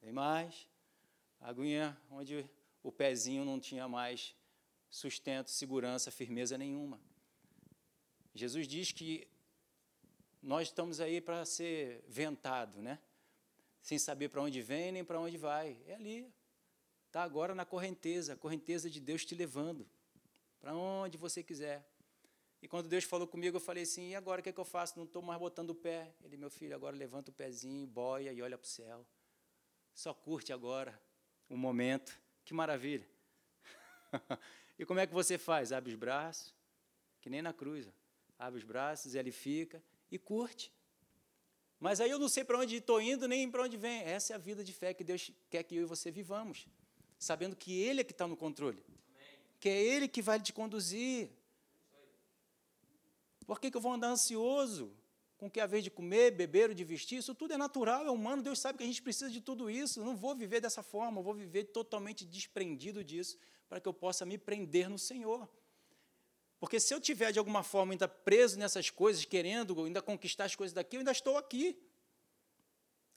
[0.00, 0.68] vem mais,
[1.40, 2.48] aguinha onde
[2.82, 4.34] o pezinho não tinha mais
[4.88, 7.00] sustento, segurança, firmeza nenhuma.
[8.34, 9.28] Jesus diz que
[10.42, 12.98] nós estamos aí para ser ventado, né?
[13.80, 15.80] Sem saber para onde vem nem para onde vai.
[15.86, 16.32] É ali.
[17.06, 19.88] Está agora na correnteza, a correnteza de Deus te levando
[20.60, 21.86] para onde você quiser.
[22.62, 24.64] E quando Deus falou comigo, eu falei assim: e agora o que, é que eu
[24.64, 24.98] faço?
[24.98, 26.12] Não estou mais botando o pé.
[26.24, 29.06] Ele, meu filho, agora levanta o pezinho, boia e olha para o céu.
[29.94, 30.98] Só curte agora
[31.48, 32.18] o momento.
[32.44, 33.06] Que maravilha.
[34.78, 35.72] e como é que você faz?
[35.72, 36.54] Abre os braços,
[37.20, 37.88] que nem na cruz.
[38.38, 40.72] Abre os braços, ele fica e curte.
[41.78, 44.02] Mas aí eu não sei para onde estou indo, nem para onde vem.
[44.02, 46.66] Essa é a vida de fé que Deus quer que eu e você vivamos.
[47.18, 48.82] Sabendo que Ele é que está no controle.
[49.66, 49.68] Amém.
[49.68, 51.28] Que é Ele que vai te conduzir.
[53.44, 54.92] Por que, que eu vou andar ansioso?
[55.36, 57.18] Com que a vez de comer, beber ou de vestir?
[57.18, 58.42] Isso tudo é natural, é humano.
[58.42, 60.00] Deus sabe que a gente precisa de tudo isso.
[60.00, 63.92] Eu não vou viver dessa forma, eu vou viver totalmente desprendido disso, para que eu
[63.92, 65.48] possa me prender no Senhor.
[66.58, 70.54] Porque se eu tiver de alguma forma ainda preso nessas coisas, querendo ainda conquistar as
[70.54, 71.76] coisas daqui, eu ainda estou aqui.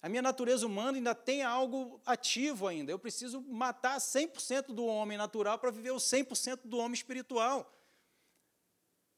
[0.02, 2.92] A minha natureza humana ainda tem algo ativo ainda.
[2.92, 7.76] Eu preciso matar 100% do homem natural para viver o 100% do homem espiritual.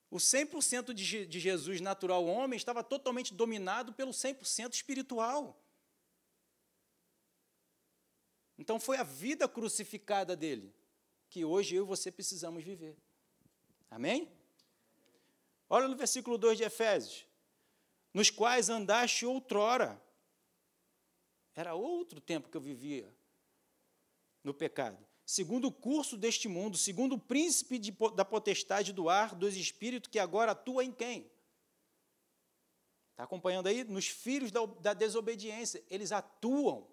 [0.09, 5.57] O 100% de, de Jesus natural homem estava totalmente dominado pelo 100% espiritual.
[8.57, 10.73] Então foi a vida crucificada dele
[11.29, 12.97] que hoje eu e você precisamos viver.
[13.89, 14.29] Amém?
[15.69, 17.25] Olha no versículo 2 de Efésios.
[18.13, 20.01] Nos quais andaste outrora.
[21.55, 23.13] Era outro tempo que eu vivia
[24.43, 29.33] no pecado segundo o curso deste mundo, segundo o príncipe de, da potestade do ar,
[29.33, 31.31] dos espíritos, que agora atua em quem?
[33.11, 33.85] Está acompanhando aí?
[33.85, 35.81] Nos filhos da, da desobediência.
[35.89, 36.85] Eles atuam.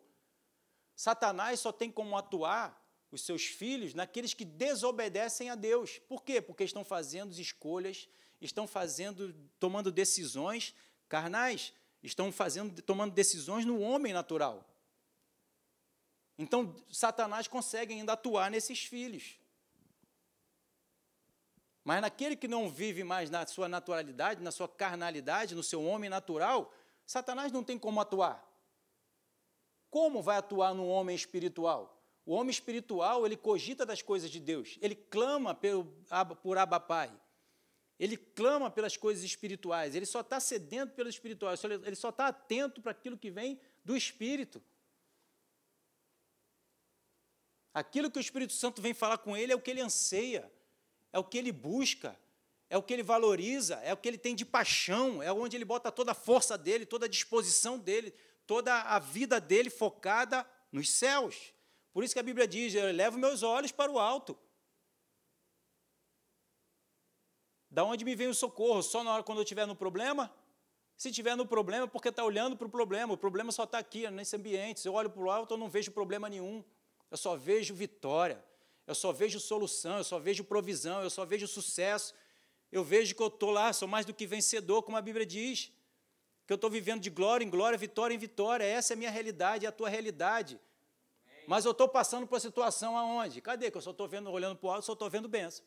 [0.94, 5.98] Satanás só tem como atuar os seus filhos naqueles que desobedecem a Deus.
[6.08, 6.40] Por quê?
[6.40, 8.08] Porque estão fazendo escolhas,
[8.40, 10.76] estão fazendo, tomando decisões
[11.08, 14.64] carnais, estão fazendo, tomando decisões no homem natural.
[16.38, 19.36] Então, Satanás consegue ainda atuar nesses filhos.
[21.82, 26.08] Mas naquele que não vive mais na sua naturalidade, na sua carnalidade, no seu homem
[26.08, 26.72] natural,
[27.06, 28.46] Satanás não tem como atuar.
[29.90, 31.98] Como vai atuar no homem espiritual?
[32.26, 35.58] O homem espiritual, ele cogita das coisas de Deus, ele clama
[36.42, 37.10] por Abba Pai,
[37.98, 42.80] ele clama pelas coisas espirituais, ele só está sedento pelo espiritual, ele só está atento
[42.80, 44.62] para aquilo que vem do Espírito.
[47.74, 50.50] Aquilo que o Espírito Santo vem falar com ele é o que ele anseia,
[51.12, 52.18] é o que ele busca,
[52.70, 55.64] é o que ele valoriza, é o que ele tem de paixão, é onde ele
[55.64, 58.12] bota toda a força dele, toda a disposição dele,
[58.46, 61.52] toda a vida dele focada nos céus.
[61.92, 64.38] Por isso que a Bíblia diz: Eu levo meus olhos para o alto.
[67.70, 68.82] Da onde me vem o socorro?
[68.82, 70.32] Só na hora quando eu estiver no problema?
[70.96, 73.14] Se estiver no problema, porque está olhando para o problema.
[73.14, 74.80] O problema só está aqui, nesse ambiente.
[74.80, 76.64] Se eu olho para o alto, eu não vejo problema nenhum
[77.10, 78.42] eu só vejo vitória,
[78.86, 82.14] eu só vejo solução, eu só vejo provisão, eu só vejo sucesso.
[82.70, 85.72] Eu vejo que eu estou lá, sou mais do que vencedor, como a Bíblia diz.
[86.46, 88.64] Que eu estou vivendo de glória em glória, vitória em vitória.
[88.64, 90.60] Essa é a minha realidade, é a tua realidade.
[91.46, 93.40] Mas eu estou passando por uma situação aonde?
[93.40, 93.70] Cadê?
[93.70, 95.64] Que eu só estou vendo, olhando para o alto, só estou vendo bênção.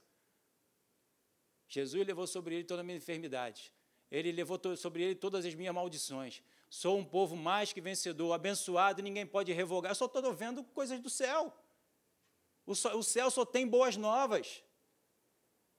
[1.72, 3.74] Jesus levou sobre ele toda a minha enfermidade.
[4.12, 6.44] Ele levou sobre ele todas as minhas maldições.
[6.70, 9.92] Sou um povo mais que vencedor, abençoado, ninguém pode revogar.
[9.92, 11.58] Eu só estou vendo coisas do céu.
[12.66, 14.62] O, o céu só tem boas novas.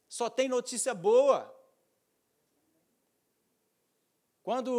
[0.08, 1.54] Só tem notícia boa.
[4.42, 4.72] Quando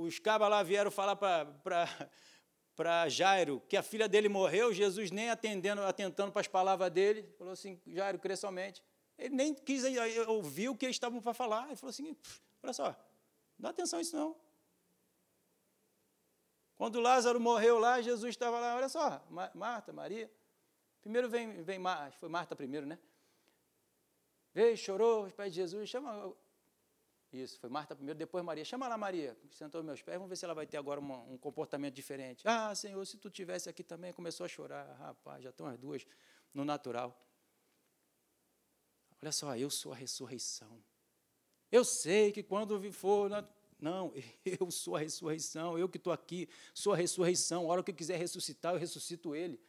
[0.00, 1.16] os cabas lá vieram falar
[2.76, 7.22] para Jairo que a filha dele morreu, Jesus nem atendendo, atentando para as palavras dele,
[7.38, 8.82] falou assim, Jairo, crê somente.
[9.18, 9.82] Ele nem quis
[10.28, 11.66] ouvir o que eles estavam para falar.
[11.66, 12.16] Ele falou assim,
[12.62, 12.96] olha só, não
[13.58, 14.36] dá atenção a isso não.
[16.76, 19.20] Quando Lázaro morreu lá, Jesus estava lá, olha só,
[19.54, 20.30] Marta, Maria,
[21.00, 21.80] Primeiro vem, vem
[22.18, 22.98] foi Marta primeiro, né?
[24.52, 26.34] Veio, chorou os pés de Jesus, chama.
[27.32, 28.64] Isso, foi Marta primeiro, depois Maria.
[28.64, 31.38] Chama lá Maria, sentou meus pés, vamos ver se ela vai ter agora uma, um
[31.38, 32.46] comportamento diferente.
[32.46, 34.84] Ah, Senhor, se tu tivesse aqui também, começou a chorar.
[34.98, 36.06] Rapaz, já estão as duas
[36.52, 37.18] no natural.
[39.20, 40.82] Olha só, eu sou a ressurreição.
[41.70, 43.30] Eu sei que quando for.
[43.80, 44.12] Não,
[44.44, 47.64] eu sou a ressurreição, eu que estou aqui, sou a ressurreição.
[47.64, 49.60] A hora que eu quiser ressuscitar, eu ressuscito ele.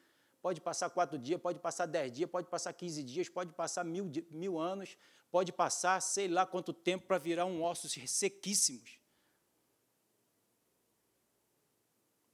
[0.41, 4.09] Pode passar quatro dias, pode passar dez dias, pode passar quinze dias, pode passar mil,
[4.31, 4.97] mil anos,
[5.29, 8.99] pode passar sei lá quanto tempo para virar um ossos sequíssimos.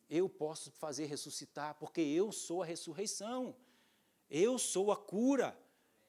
[0.07, 3.55] Eu posso fazer ressuscitar, porque eu sou a ressurreição,
[4.30, 5.57] eu sou a cura,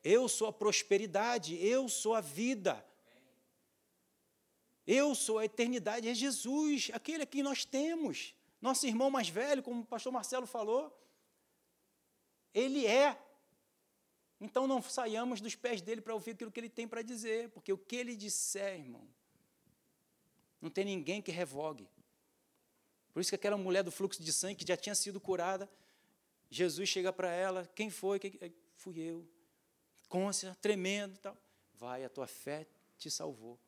[0.07, 2.85] eu sou a prosperidade, eu sou a vida.
[4.87, 8.33] Eu sou a eternidade, é Jesus, aquele a quem nós temos.
[8.61, 10.97] Nosso irmão mais velho, como o pastor Marcelo falou,
[12.55, 13.21] ele é.
[14.41, 17.73] Então não saiamos dos pés dele para ouvir aquilo que ele tem para dizer, porque
[17.73, 19.09] o que ele disser, irmão,
[20.61, 21.89] não tem ninguém que revogue.
[23.13, 25.69] Por isso que aquela mulher do fluxo de sangue que já tinha sido curada,
[26.49, 28.21] Jesus chega para ela, quem foi?
[28.77, 29.27] Fui eu.
[30.09, 31.37] Côncia, tremendo, tal.
[31.75, 33.59] Vai, a tua fé te salvou.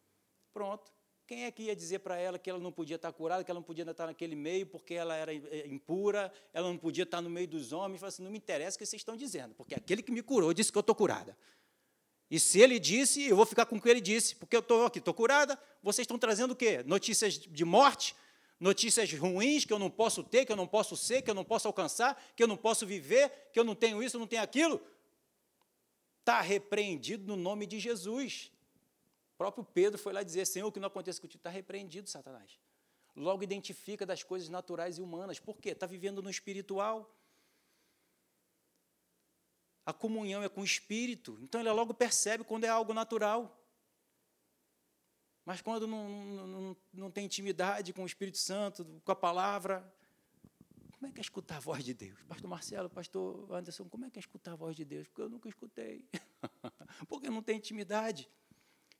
[0.52, 0.92] Pronto.
[1.26, 3.60] Quem é que ia dizer para ela que ela não podia estar curada, que ela
[3.60, 7.28] não podia estar naquele meio porque ela era eh, impura, ela não podia estar no
[7.28, 8.00] meio dos homens?
[8.00, 10.54] Fala assim, não me interessa o que vocês estão dizendo, porque aquele que me curou
[10.54, 11.36] disse que eu estou curada.
[12.30, 14.86] E se ele disse, eu vou ficar com o que ele disse, porque eu estou
[14.86, 16.82] aqui, estou curada, vocês estão trazendo o quê?
[16.86, 18.16] Notícias de morte,
[18.58, 21.44] notícias ruins que eu não posso ter, que eu não posso ser, que eu não
[21.44, 24.80] posso alcançar, que eu não posso viver, que eu não tenho isso, não tenho aquilo.
[26.28, 28.52] Está repreendido no nome de Jesus.
[29.32, 31.40] O próprio Pedro foi lá dizer: Senhor, o que não acontece contigo?
[31.40, 32.60] Está repreendido, Satanás.
[33.16, 35.40] Logo identifica das coisas naturais e humanas.
[35.40, 35.70] Por quê?
[35.70, 37.10] Está vivendo no espiritual.
[39.86, 41.38] A comunhão é com o espírito.
[41.40, 43.58] Então ele logo percebe quando é algo natural.
[45.46, 49.82] Mas quando não, não, não tem intimidade com o Espírito Santo, com a palavra,
[50.98, 52.20] como é que é escutar a voz de Deus?
[52.24, 55.06] Pastor Marcelo, pastor Anderson, como é que é escutar a voz de Deus?
[55.06, 56.04] Porque eu nunca escutei.
[57.08, 58.28] Porque não tem intimidade.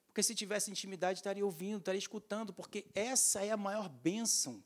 [0.07, 4.63] Porque se tivesse intimidade, estaria ouvindo, estaria escutando, porque essa é a maior bênção,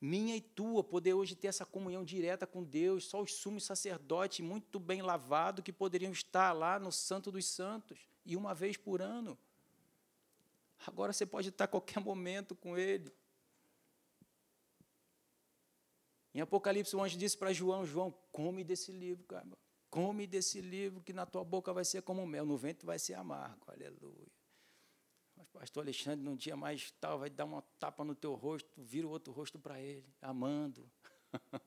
[0.00, 4.40] minha e tua, poder hoje ter essa comunhão direta com Deus, só os sumos sacerdotes
[4.40, 9.02] muito bem lavados que poderiam estar lá no Santo dos Santos, e uma vez por
[9.02, 9.36] ano.
[10.86, 13.12] Agora você pode estar a qualquer momento com Ele.
[16.34, 19.46] Em Apocalipse, o anjo disse para João: João, come desse livro, cara.
[19.90, 23.14] Come desse livro, que na tua boca vai ser como mel, no vento vai ser
[23.14, 23.64] amargo.
[23.66, 24.30] Aleluia.
[25.36, 29.06] Mas pastor Alexandre, num dia mais tal, vai dar uma tapa no teu rosto, vira
[29.06, 30.88] o outro rosto para ele, amando.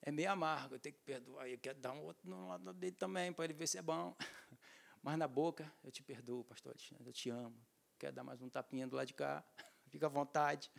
[0.00, 2.96] é meio amargo, eu tenho que perdoar, eu quero dar um outro no lado dele
[2.96, 4.16] também, para ele ver se é bom.
[5.02, 7.60] Mas na boca, eu te perdoo, pastor Alexandre, eu te amo.
[7.98, 9.44] Quero dar mais um tapinha do lado de cá,
[9.90, 10.70] fica à vontade.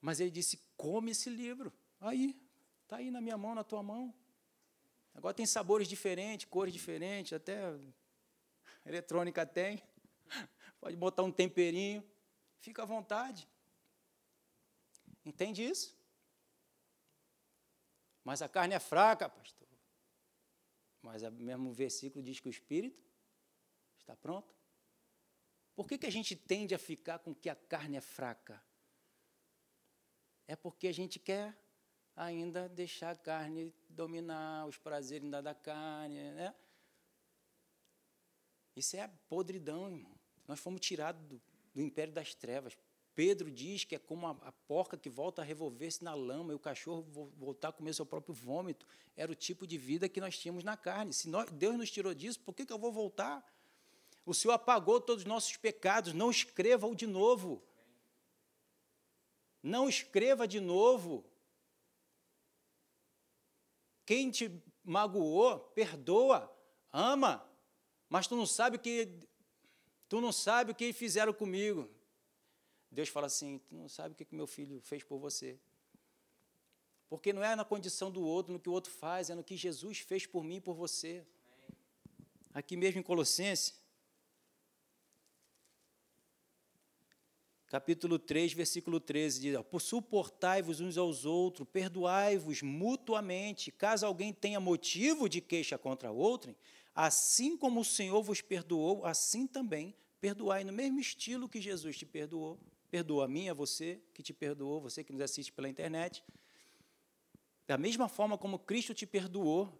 [0.00, 1.72] Mas ele disse: come esse livro.
[2.00, 2.40] Aí,
[2.82, 4.14] está aí na minha mão, na tua mão.
[5.14, 7.58] Agora tem sabores diferentes, cores diferentes, até
[8.84, 9.82] eletrônica tem.
[10.80, 12.04] Pode botar um temperinho,
[12.58, 13.48] fica à vontade.
[15.24, 15.96] Entende isso?
[18.22, 19.68] Mas a carne é fraca, pastor.
[21.00, 23.00] Mas o mesmo versículo diz que o espírito
[23.98, 24.54] está pronto.
[25.76, 28.62] Por que, que a gente tende a ficar com que a carne é fraca?
[30.46, 31.56] É porque a gente quer
[32.14, 36.54] ainda deixar a carne dominar, os prazeres da carne, né?
[38.74, 40.14] Isso é podridão, irmão.
[40.46, 41.40] Nós fomos tirados do,
[41.74, 42.76] do império das trevas.
[43.14, 46.54] Pedro diz que é como a, a porca que volta a revolver-se na lama e
[46.54, 47.02] o cachorro
[47.38, 48.86] voltar a comer seu próprio vômito.
[49.16, 51.14] Era o tipo de vida que nós tínhamos na carne.
[51.14, 53.42] Se nós, Deus nos tirou disso, por que, que eu vou voltar?
[54.26, 57.62] O Senhor apagou todos os nossos pecados, não escreva-o de novo.
[59.66, 61.24] Não escreva de novo.
[64.04, 66.40] Quem te magoou, perdoa,
[66.92, 67.44] ama,
[68.08, 69.26] mas tu não sabe o que
[70.08, 71.90] Tu não sabe o que fizeram comigo.
[72.92, 75.58] Deus fala assim: Tu não sabe o que meu filho fez por você.
[77.08, 79.56] Porque não é na condição do outro, no que o outro faz, é no que
[79.56, 81.26] Jesus fez por mim e por você.
[82.54, 83.74] Aqui mesmo em Colossenses,
[87.68, 95.28] capítulo 3, versículo 13, diz: Suportai-vos uns aos outros, perdoai-vos mutuamente, caso alguém tenha motivo
[95.28, 96.54] de queixa contra outro,
[96.96, 102.06] Assim como o Senhor vos perdoou, assim também perdoai no mesmo estilo que Jesus te
[102.06, 102.58] perdoou.
[102.90, 106.24] Perdoa a mim, a você que te perdoou, você que nos assiste pela internet.
[107.66, 109.70] Da mesma forma como Cristo te perdoou,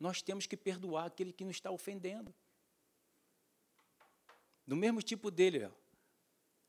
[0.00, 2.34] nós temos que perdoar aquele que nos está ofendendo.
[4.66, 5.83] Do mesmo tipo dele, ó.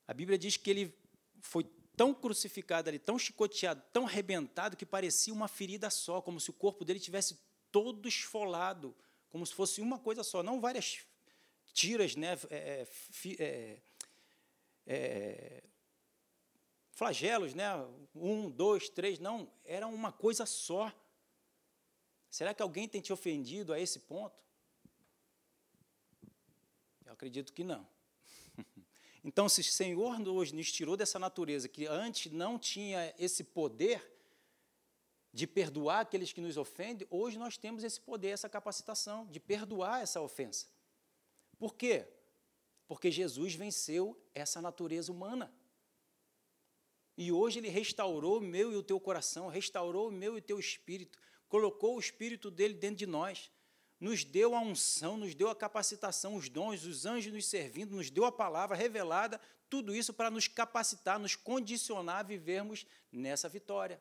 [0.08, 0.98] A Bíblia diz que ele
[1.42, 1.64] foi
[1.96, 6.54] tão crucificado ali, tão chicoteado, tão arrebentado, que parecia uma ferida só, como se o
[6.54, 7.40] corpo dele tivesse
[7.72, 8.96] todo esfolado,
[9.30, 11.06] como se fosse uma coisa só, não várias
[11.74, 12.88] tiras, né, é,
[13.40, 13.82] é,
[14.88, 15.64] é,
[16.92, 17.70] flagelos, né,
[18.14, 20.92] um, dois, três, não, era uma coisa só.
[22.30, 24.44] Será que alguém tem te ofendido a esse ponto?
[27.06, 27.88] Eu acredito que não.
[29.28, 34.08] Então, se o Senhor hoje nos tirou dessa natureza que antes não tinha esse poder
[35.34, 40.04] de perdoar aqueles que nos ofendem, hoje nós temos esse poder, essa capacitação de perdoar
[40.04, 40.68] essa ofensa.
[41.58, 42.08] Por quê?
[42.88, 45.52] Porque Jesus venceu essa natureza humana.
[47.18, 50.44] E hoje ele restaurou o meu e o teu coração, restaurou o meu e o
[50.44, 51.18] teu espírito,
[51.50, 53.50] colocou o espírito dele dentro de nós
[54.06, 58.12] nos deu a unção, nos deu a capacitação, os dons, os anjos nos servindo, nos
[58.12, 64.00] deu a palavra revelada, tudo isso para nos capacitar, nos condicionar a vivermos nessa vitória.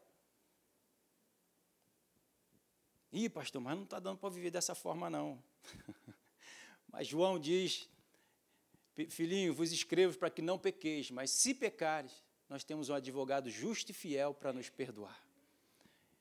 [3.10, 5.42] Ih, pastor, mas não está dando para viver dessa forma, não.
[6.92, 7.88] mas João diz:
[9.08, 12.12] Filhinho, vos escrevo para que não pequeis, mas se pecares,
[12.46, 15.18] nós temos um advogado justo e fiel para nos perdoar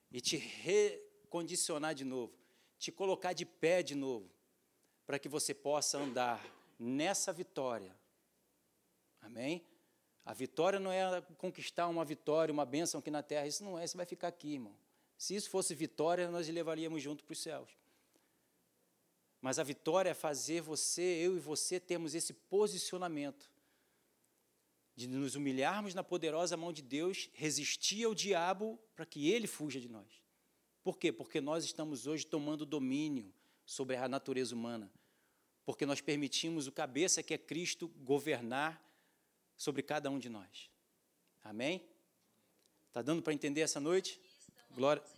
[0.09, 2.42] e te recondicionar de novo
[2.83, 4.29] te colocar de pé de novo,
[5.05, 6.45] para que você possa andar
[6.77, 7.95] nessa vitória.
[9.21, 9.65] Amém?
[10.25, 13.85] A vitória não é conquistar uma vitória, uma bênção aqui na terra, isso não é,
[13.85, 14.75] isso vai ficar aqui, irmão.
[15.17, 17.69] Se isso fosse vitória, nós levaríamos junto para os céus.
[19.39, 23.49] Mas a vitória é fazer você, eu e você termos esse posicionamento
[24.93, 29.79] de nos humilharmos na poderosa mão de Deus, resistir ao diabo para que ele fuja
[29.79, 30.22] de nós.
[30.83, 31.11] Por quê?
[31.11, 33.33] Porque nós estamos hoje tomando domínio
[33.65, 34.91] sobre a natureza humana.
[35.65, 38.83] Porque nós permitimos o cabeça que é Cristo governar
[39.55, 40.69] sobre cada um de nós.
[41.41, 41.87] Amém?
[42.87, 44.19] Está dando para entender essa noite?
[44.71, 45.03] Glória.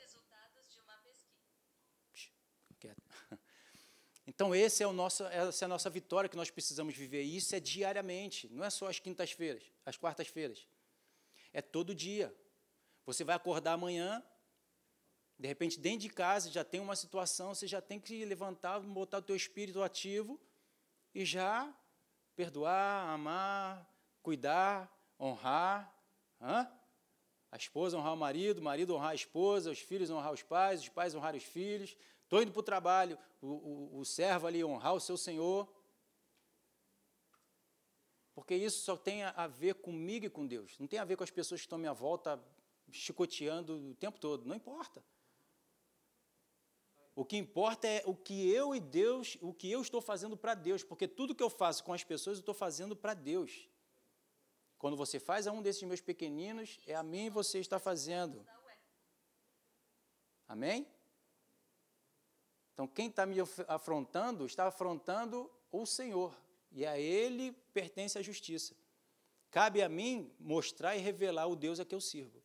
[4.28, 7.24] Então, esse é o nosso, essa é a nossa vitória que nós precisamos viver.
[7.24, 10.68] E isso é diariamente, não é só às quintas-feiras, às quartas-feiras.
[11.53, 12.36] É todo dia.
[13.05, 14.22] Você vai acordar amanhã,
[15.38, 19.18] de repente, dentro de casa já tem uma situação, você já tem que levantar, botar
[19.18, 20.40] o teu espírito ativo
[21.14, 21.74] e já
[22.36, 23.90] perdoar, amar,
[24.22, 25.94] cuidar, honrar.
[26.42, 26.72] Hã?
[27.52, 30.82] A esposa honrar o marido, o marido honrar a esposa, os filhos honrar os pais,
[30.82, 31.96] os pais honrar os filhos.
[32.24, 35.70] Estou indo para o trabalho, o, o servo ali honrar o seu senhor.
[38.34, 40.78] Porque isso só tem a ver comigo e com Deus.
[40.80, 42.42] Não tem a ver com as pessoas que estão à minha volta
[42.92, 44.46] chicoteando o tempo todo.
[44.46, 45.04] Não importa.
[47.16, 50.53] O que importa é o que eu e Deus, o que eu estou fazendo para
[50.53, 53.70] Deus, porque tudo que eu faço com as pessoas eu estou fazendo para Deus.
[54.78, 58.45] Quando você faz a um desses meus pequeninos, é a mim você está fazendo.
[60.45, 60.86] Amém?
[62.74, 63.38] Então, quem está me
[63.70, 66.36] afrontando, está afrontando o Senhor.
[66.70, 68.76] E a Ele pertence a justiça.
[69.49, 72.43] Cabe a mim mostrar e revelar o Deus a que eu sirvo.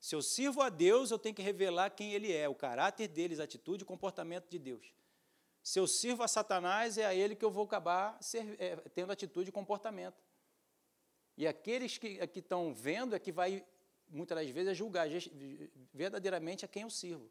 [0.00, 3.40] Se eu sirvo a Deus, eu tenho que revelar quem Ele é, o caráter deles,
[3.40, 4.92] a atitude o comportamento de Deus.
[5.62, 9.12] Se eu sirvo a Satanás, é a ele que eu vou acabar ser, é, tendo
[9.12, 10.16] atitude e comportamento.
[11.36, 13.64] E aqueles que, que estão vendo é que vai,
[14.08, 15.06] muitas das vezes, julgar
[15.92, 17.30] verdadeiramente a quem eu sirvo.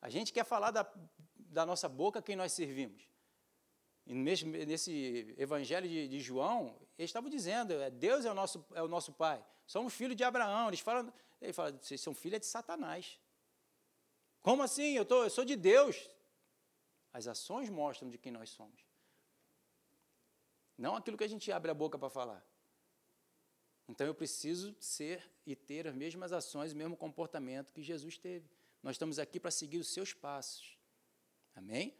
[0.00, 0.86] A gente quer falar da,
[1.36, 3.08] da nossa boca quem nós servimos.
[4.06, 8.64] E mesmo nesse evangelho de, de João, eles estavam dizendo, é, Deus é o nosso,
[8.74, 9.42] é o nosso Pai.
[9.66, 10.68] Somos filhos de Abraão.
[10.68, 11.10] Eles falam,
[11.40, 13.18] ele fala, vocês são filhos de Satanás.
[14.40, 14.96] Como assim?
[14.96, 16.08] Eu, tô, eu sou de Deus.
[17.12, 18.84] As ações mostram de quem nós somos.
[20.76, 22.44] Não aquilo que a gente abre a boca para falar.
[23.88, 28.48] Então eu preciso ser e ter as mesmas ações, o mesmo comportamento que Jesus teve.
[28.82, 30.78] Nós estamos aqui para seguir os seus passos.
[31.54, 31.94] Amém?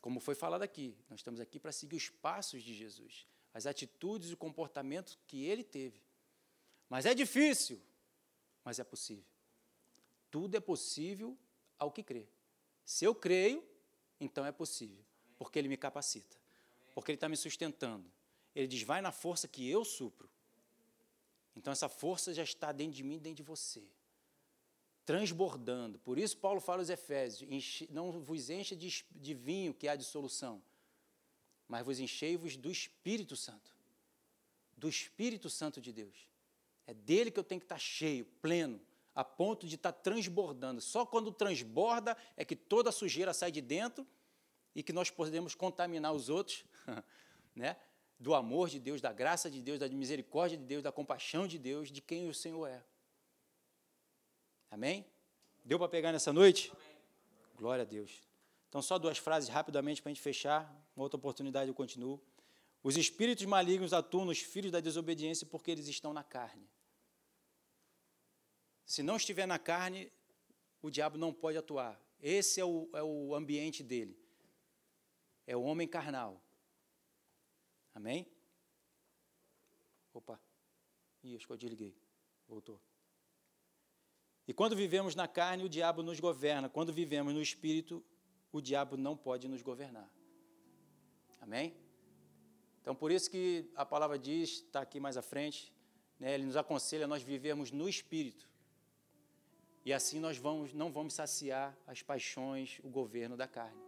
[0.00, 4.30] Como foi falado aqui, nós estamos aqui para seguir os passos de Jesus, as atitudes
[4.30, 6.02] e o comportamento que ele teve.
[6.88, 7.80] Mas é difícil
[8.64, 9.24] mas é possível.
[10.30, 11.36] Tudo é possível
[11.78, 12.28] ao que crê.
[12.84, 13.64] Se eu creio,
[14.20, 15.04] então é possível,
[15.38, 16.36] porque Ele me capacita,
[16.94, 18.10] porque Ele está me sustentando.
[18.54, 20.28] Ele diz: vai na força que eu supro.
[21.56, 23.82] Então essa força já está dentro de mim, dentro de você,
[25.04, 25.98] transbordando.
[25.98, 27.48] Por isso Paulo fala aos Efésios:
[27.90, 30.62] não vos encha de, de vinho que há dissolução,
[31.66, 33.74] mas vos enchei-vos do Espírito Santo,
[34.76, 36.29] do Espírito Santo de Deus.
[36.90, 38.80] É dele que eu tenho que estar cheio, pleno,
[39.14, 40.80] a ponto de estar tá transbordando.
[40.80, 44.04] Só quando transborda é que toda a sujeira sai de dentro
[44.74, 46.64] e que nós podemos contaminar os outros,
[47.54, 47.76] né?
[48.18, 51.60] Do amor de Deus, da graça de Deus, da misericórdia de Deus, da compaixão de
[51.60, 52.82] Deus, de quem o Senhor é.
[54.68, 55.06] Amém?
[55.64, 56.72] Deu para pegar nessa noite?
[56.74, 56.96] Amém.
[57.56, 58.10] Glória a Deus.
[58.68, 60.68] Então, só duas frases rapidamente para a gente fechar.
[60.96, 62.20] Uma outra oportunidade eu continuo.
[62.82, 66.68] Os espíritos malignos atuam nos filhos da desobediência porque eles estão na carne.
[68.90, 70.12] Se não estiver na carne,
[70.82, 71.96] o diabo não pode atuar.
[72.20, 74.18] Esse é o, é o ambiente dele.
[75.46, 76.42] É o homem carnal.
[77.94, 78.26] Amém?
[80.12, 80.40] Opa.
[81.22, 81.96] Ih, acho que eu desliguei.
[82.48, 82.80] Voltou.
[84.48, 86.68] E quando vivemos na carne, o diabo nos governa.
[86.68, 88.04] Quando vivemos no espírito,
[88.50, 90.10] o diabo não pode nos governar.
[91.40, 91.76] Amém?
[92.82, 95.72] Então, por isso que a palavra diz, está aqui mais à frente,
[96.18, 98.49] né, ele nos aconselha a nós vivermos no espírito.
[99.84, 103.80] E assim nós vamos, não vamos saciar as paixões, o governo da carne.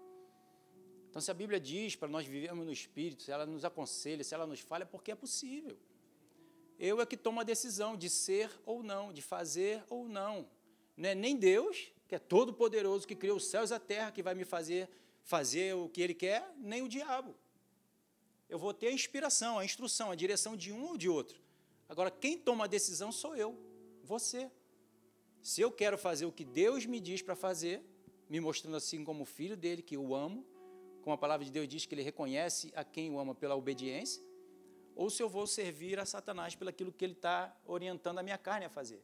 [1.11, 4.35] Então, se a Bíblia diz para nós vivermos no espírito, se ela nos aconselha, se
[4.35, 5.79] ela nos fala, é porque é possível.
[6.79, 10.49] Eu é que tomo a decisão de ser ou não, de fazer ou não.
[10.97, 14.11] Não é nem Deus, que é todo poderoso, que criou os céus e a terra,
[14.11, 14.89] que vai me fazer
[15.23, 17.35] fazer o que Ele quer, nem o diabo.
[18.49, 21.41] Eu vou ter a inspiração, a instrução, a direção de um ou de outro.
[21.89, 23.59] Agora, quem toma a decisão sou eu,
[24.03, 24.51] você.
[25.43, 27.83] Se eu quero fazer o que Deus me diz para fazer,
[28.29, 30.47] me mostrando assim como filho dele, que eu amo,
[31.03, 34.23] como a palavra de Deus diz que ele reconhece a quem o ama pela obediência,
[34.95, 38.39] ou se eu vou servir a Satanás pelo aquilo que ele está orientando a minha
[38.39, 39.03] carne a fazer.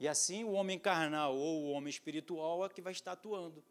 [0.00, 3.62] E assim o homem carnal ou o homem espiritual é que vai estar atuando,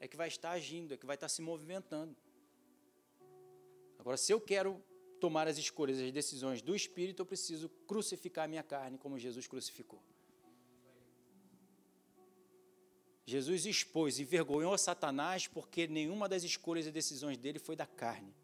[0.00, 2.16] é que vai estar agindo, é que vai estar se movimentando.
[3.96, 4.82] Agora, se eu quero
[5.18, 9.46] tomar as escolhas, as decisões do Espírito, eu preciso crucificar a minha carne como Jesus
[9.46, 10.02] crucificou.
[13.26, 17.86] Jesus expôs e envergonhou a Satanás porque nenhuma das escolhas e decisões dele foi da
[17.86, 18.34] carne.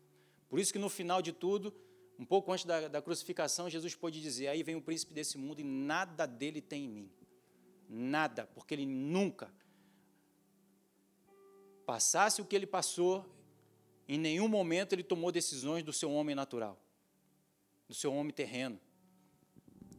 [0.47, 1.75] Por isso que no final de tudo,
[2.18, 5.61] um pouco antes da, da crucificação, Jesus pôde dizer: Aí vem o príncipe desse mundo
[5.61, 7.11] e nada dele tem em mim.
[7.89, 9.51] Nada, porque ele nunca
[11.87, 13.25] passasse o que ele passou,
[14.09, 16.79] em nenhum momento ele tomou decisões do seu homem natural,
[17.89, 18.79] do seu homem terreno.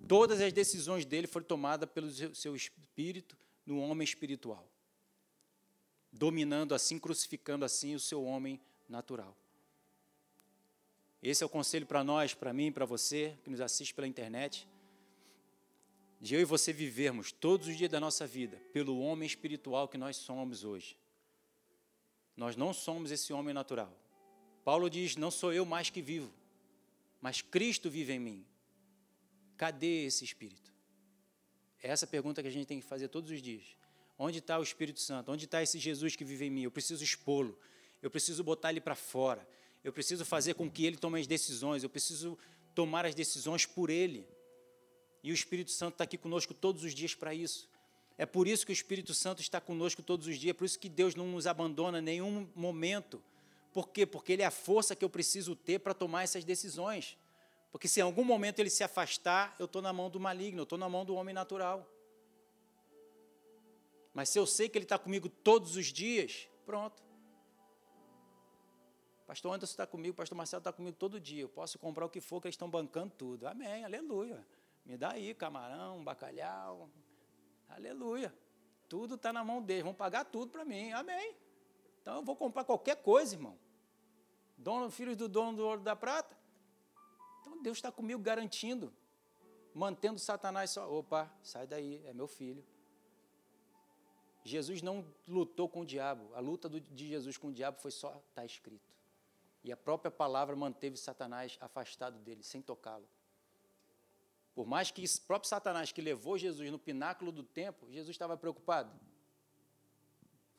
[0.08, 3.36] Todas as decisões dele foram tomadas pelo seu espírito,
[3.66, 4.70] no homem espiritual,
[6.12, 9.36] dominando assim, crucificando assim o seu homem natural.
[11.22, 14.68] Esse é o conselho para nós, para mim, para você que nos assiste pela internet.
[16.22, 19.98] De eu e você vivermos todos os dias da nossa vida pelo homem espiritual que
[19.98, 20.96] nós somos hoje.
[22.36, 23.92] Nós não somos esse homem natural.
[24.64, 26.32] Paulo diz: Não sou eu mais que vivo,
[27.22, 28.46] mas Cristo vive em mim.
[29.58, 30.74] Cadê esse espírito?
[31.82, 33.64] É essa pergunta que a gente tem que fazer todos os dias.
[34.18, 35.32] Onde está o Espírito Santo?
[35.32, 36.64] Onde está esse Jesus que vive em mim?
[36.64, 37.58] Eu preciso expô-lo.
[38.02, 39.48] Eu preciso botar ele para fora.
[39.84, 42.38] Eu preciso fazer com que ele tome as decisões, eu preciso
[42.74, 44.28] tomar as decisões por ele.
[45.24, 47.70] E o Espírito Santo está aqui conosco todos os dias para isso.
[48.18, 50.88] É por isso que o Espírito Santo está conosco todos os dias, por isso que
[50.88, 53.22] Deus não nos abandona em nenhum momento.
[53.74, 54.06] Por quê?
[54.06, 57.18] Porque Ele é a força que eu preciso ter para tomar essas decisões.
[57.76, 60.64] Porque se em algum momento ele se afastar, eu estou na mão do maligno, eu
[60.64, 61.86] estou na mão do homem natural.
[64.14, 67.04] Mas se eu sei que ele está comigo todos os dias, pronto.
[69.28, 71.42] Pastor Anderson está comigo, pastor Marcelo está comigo todo dia.
[71.42, 73.46] Eu posso comprar o que for que eles estão bancando tudo.
[73.46, 74.48] Amém, aleluia.
[74.86, 76.90] Me dá aí camarão, bacalhau.
[77.70, 78.34] Aleluia.
[78.88, 79.84] Tudo está na mão deles.
[79.84, 80.92] Vão pagar tudo para mim.
[80.92, 81.36] Amém.
[82.02, 83.58] Então eu vou comprar qualquer coisa, irmão.
[84.58, 86.38] Dono, filhos do dono do ouro da prata.
[87.42, 88.94] Então Deus está comigo garantindo,
[89.74, 90.90] mantendo Satanás só.
[90.92, 92.64] Opa, sai daí, é meu filho.
[94.44, 96.30] Jesus não lutou com o diabo.
[96.36, 98.94] A luta de Jesus com o diabo foi só está escrito.
[99.64, 103.08] E a própria palavra manteve Satanás afastado dele, sem tocá-lo.
[104.56, 108.38] Por mais que o próprio Satanás que levou Jesus no pináculo do templo, Jesus estava
[108.38, 108.90] preocupado.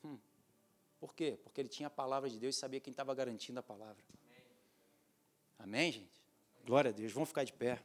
[0.05, 0.19] Hum.
[1.01, 1.39] Por quê?
[1.43, 4.05] Porque ele tinha a palavra de Deus e sabia quem estava garantindo a palavra.
[5.59, 6.23] Amém, Amém gente?
[6.67, 7.11] Glória a Deus.
[7.11, 7.81] Vamos ficar de pé.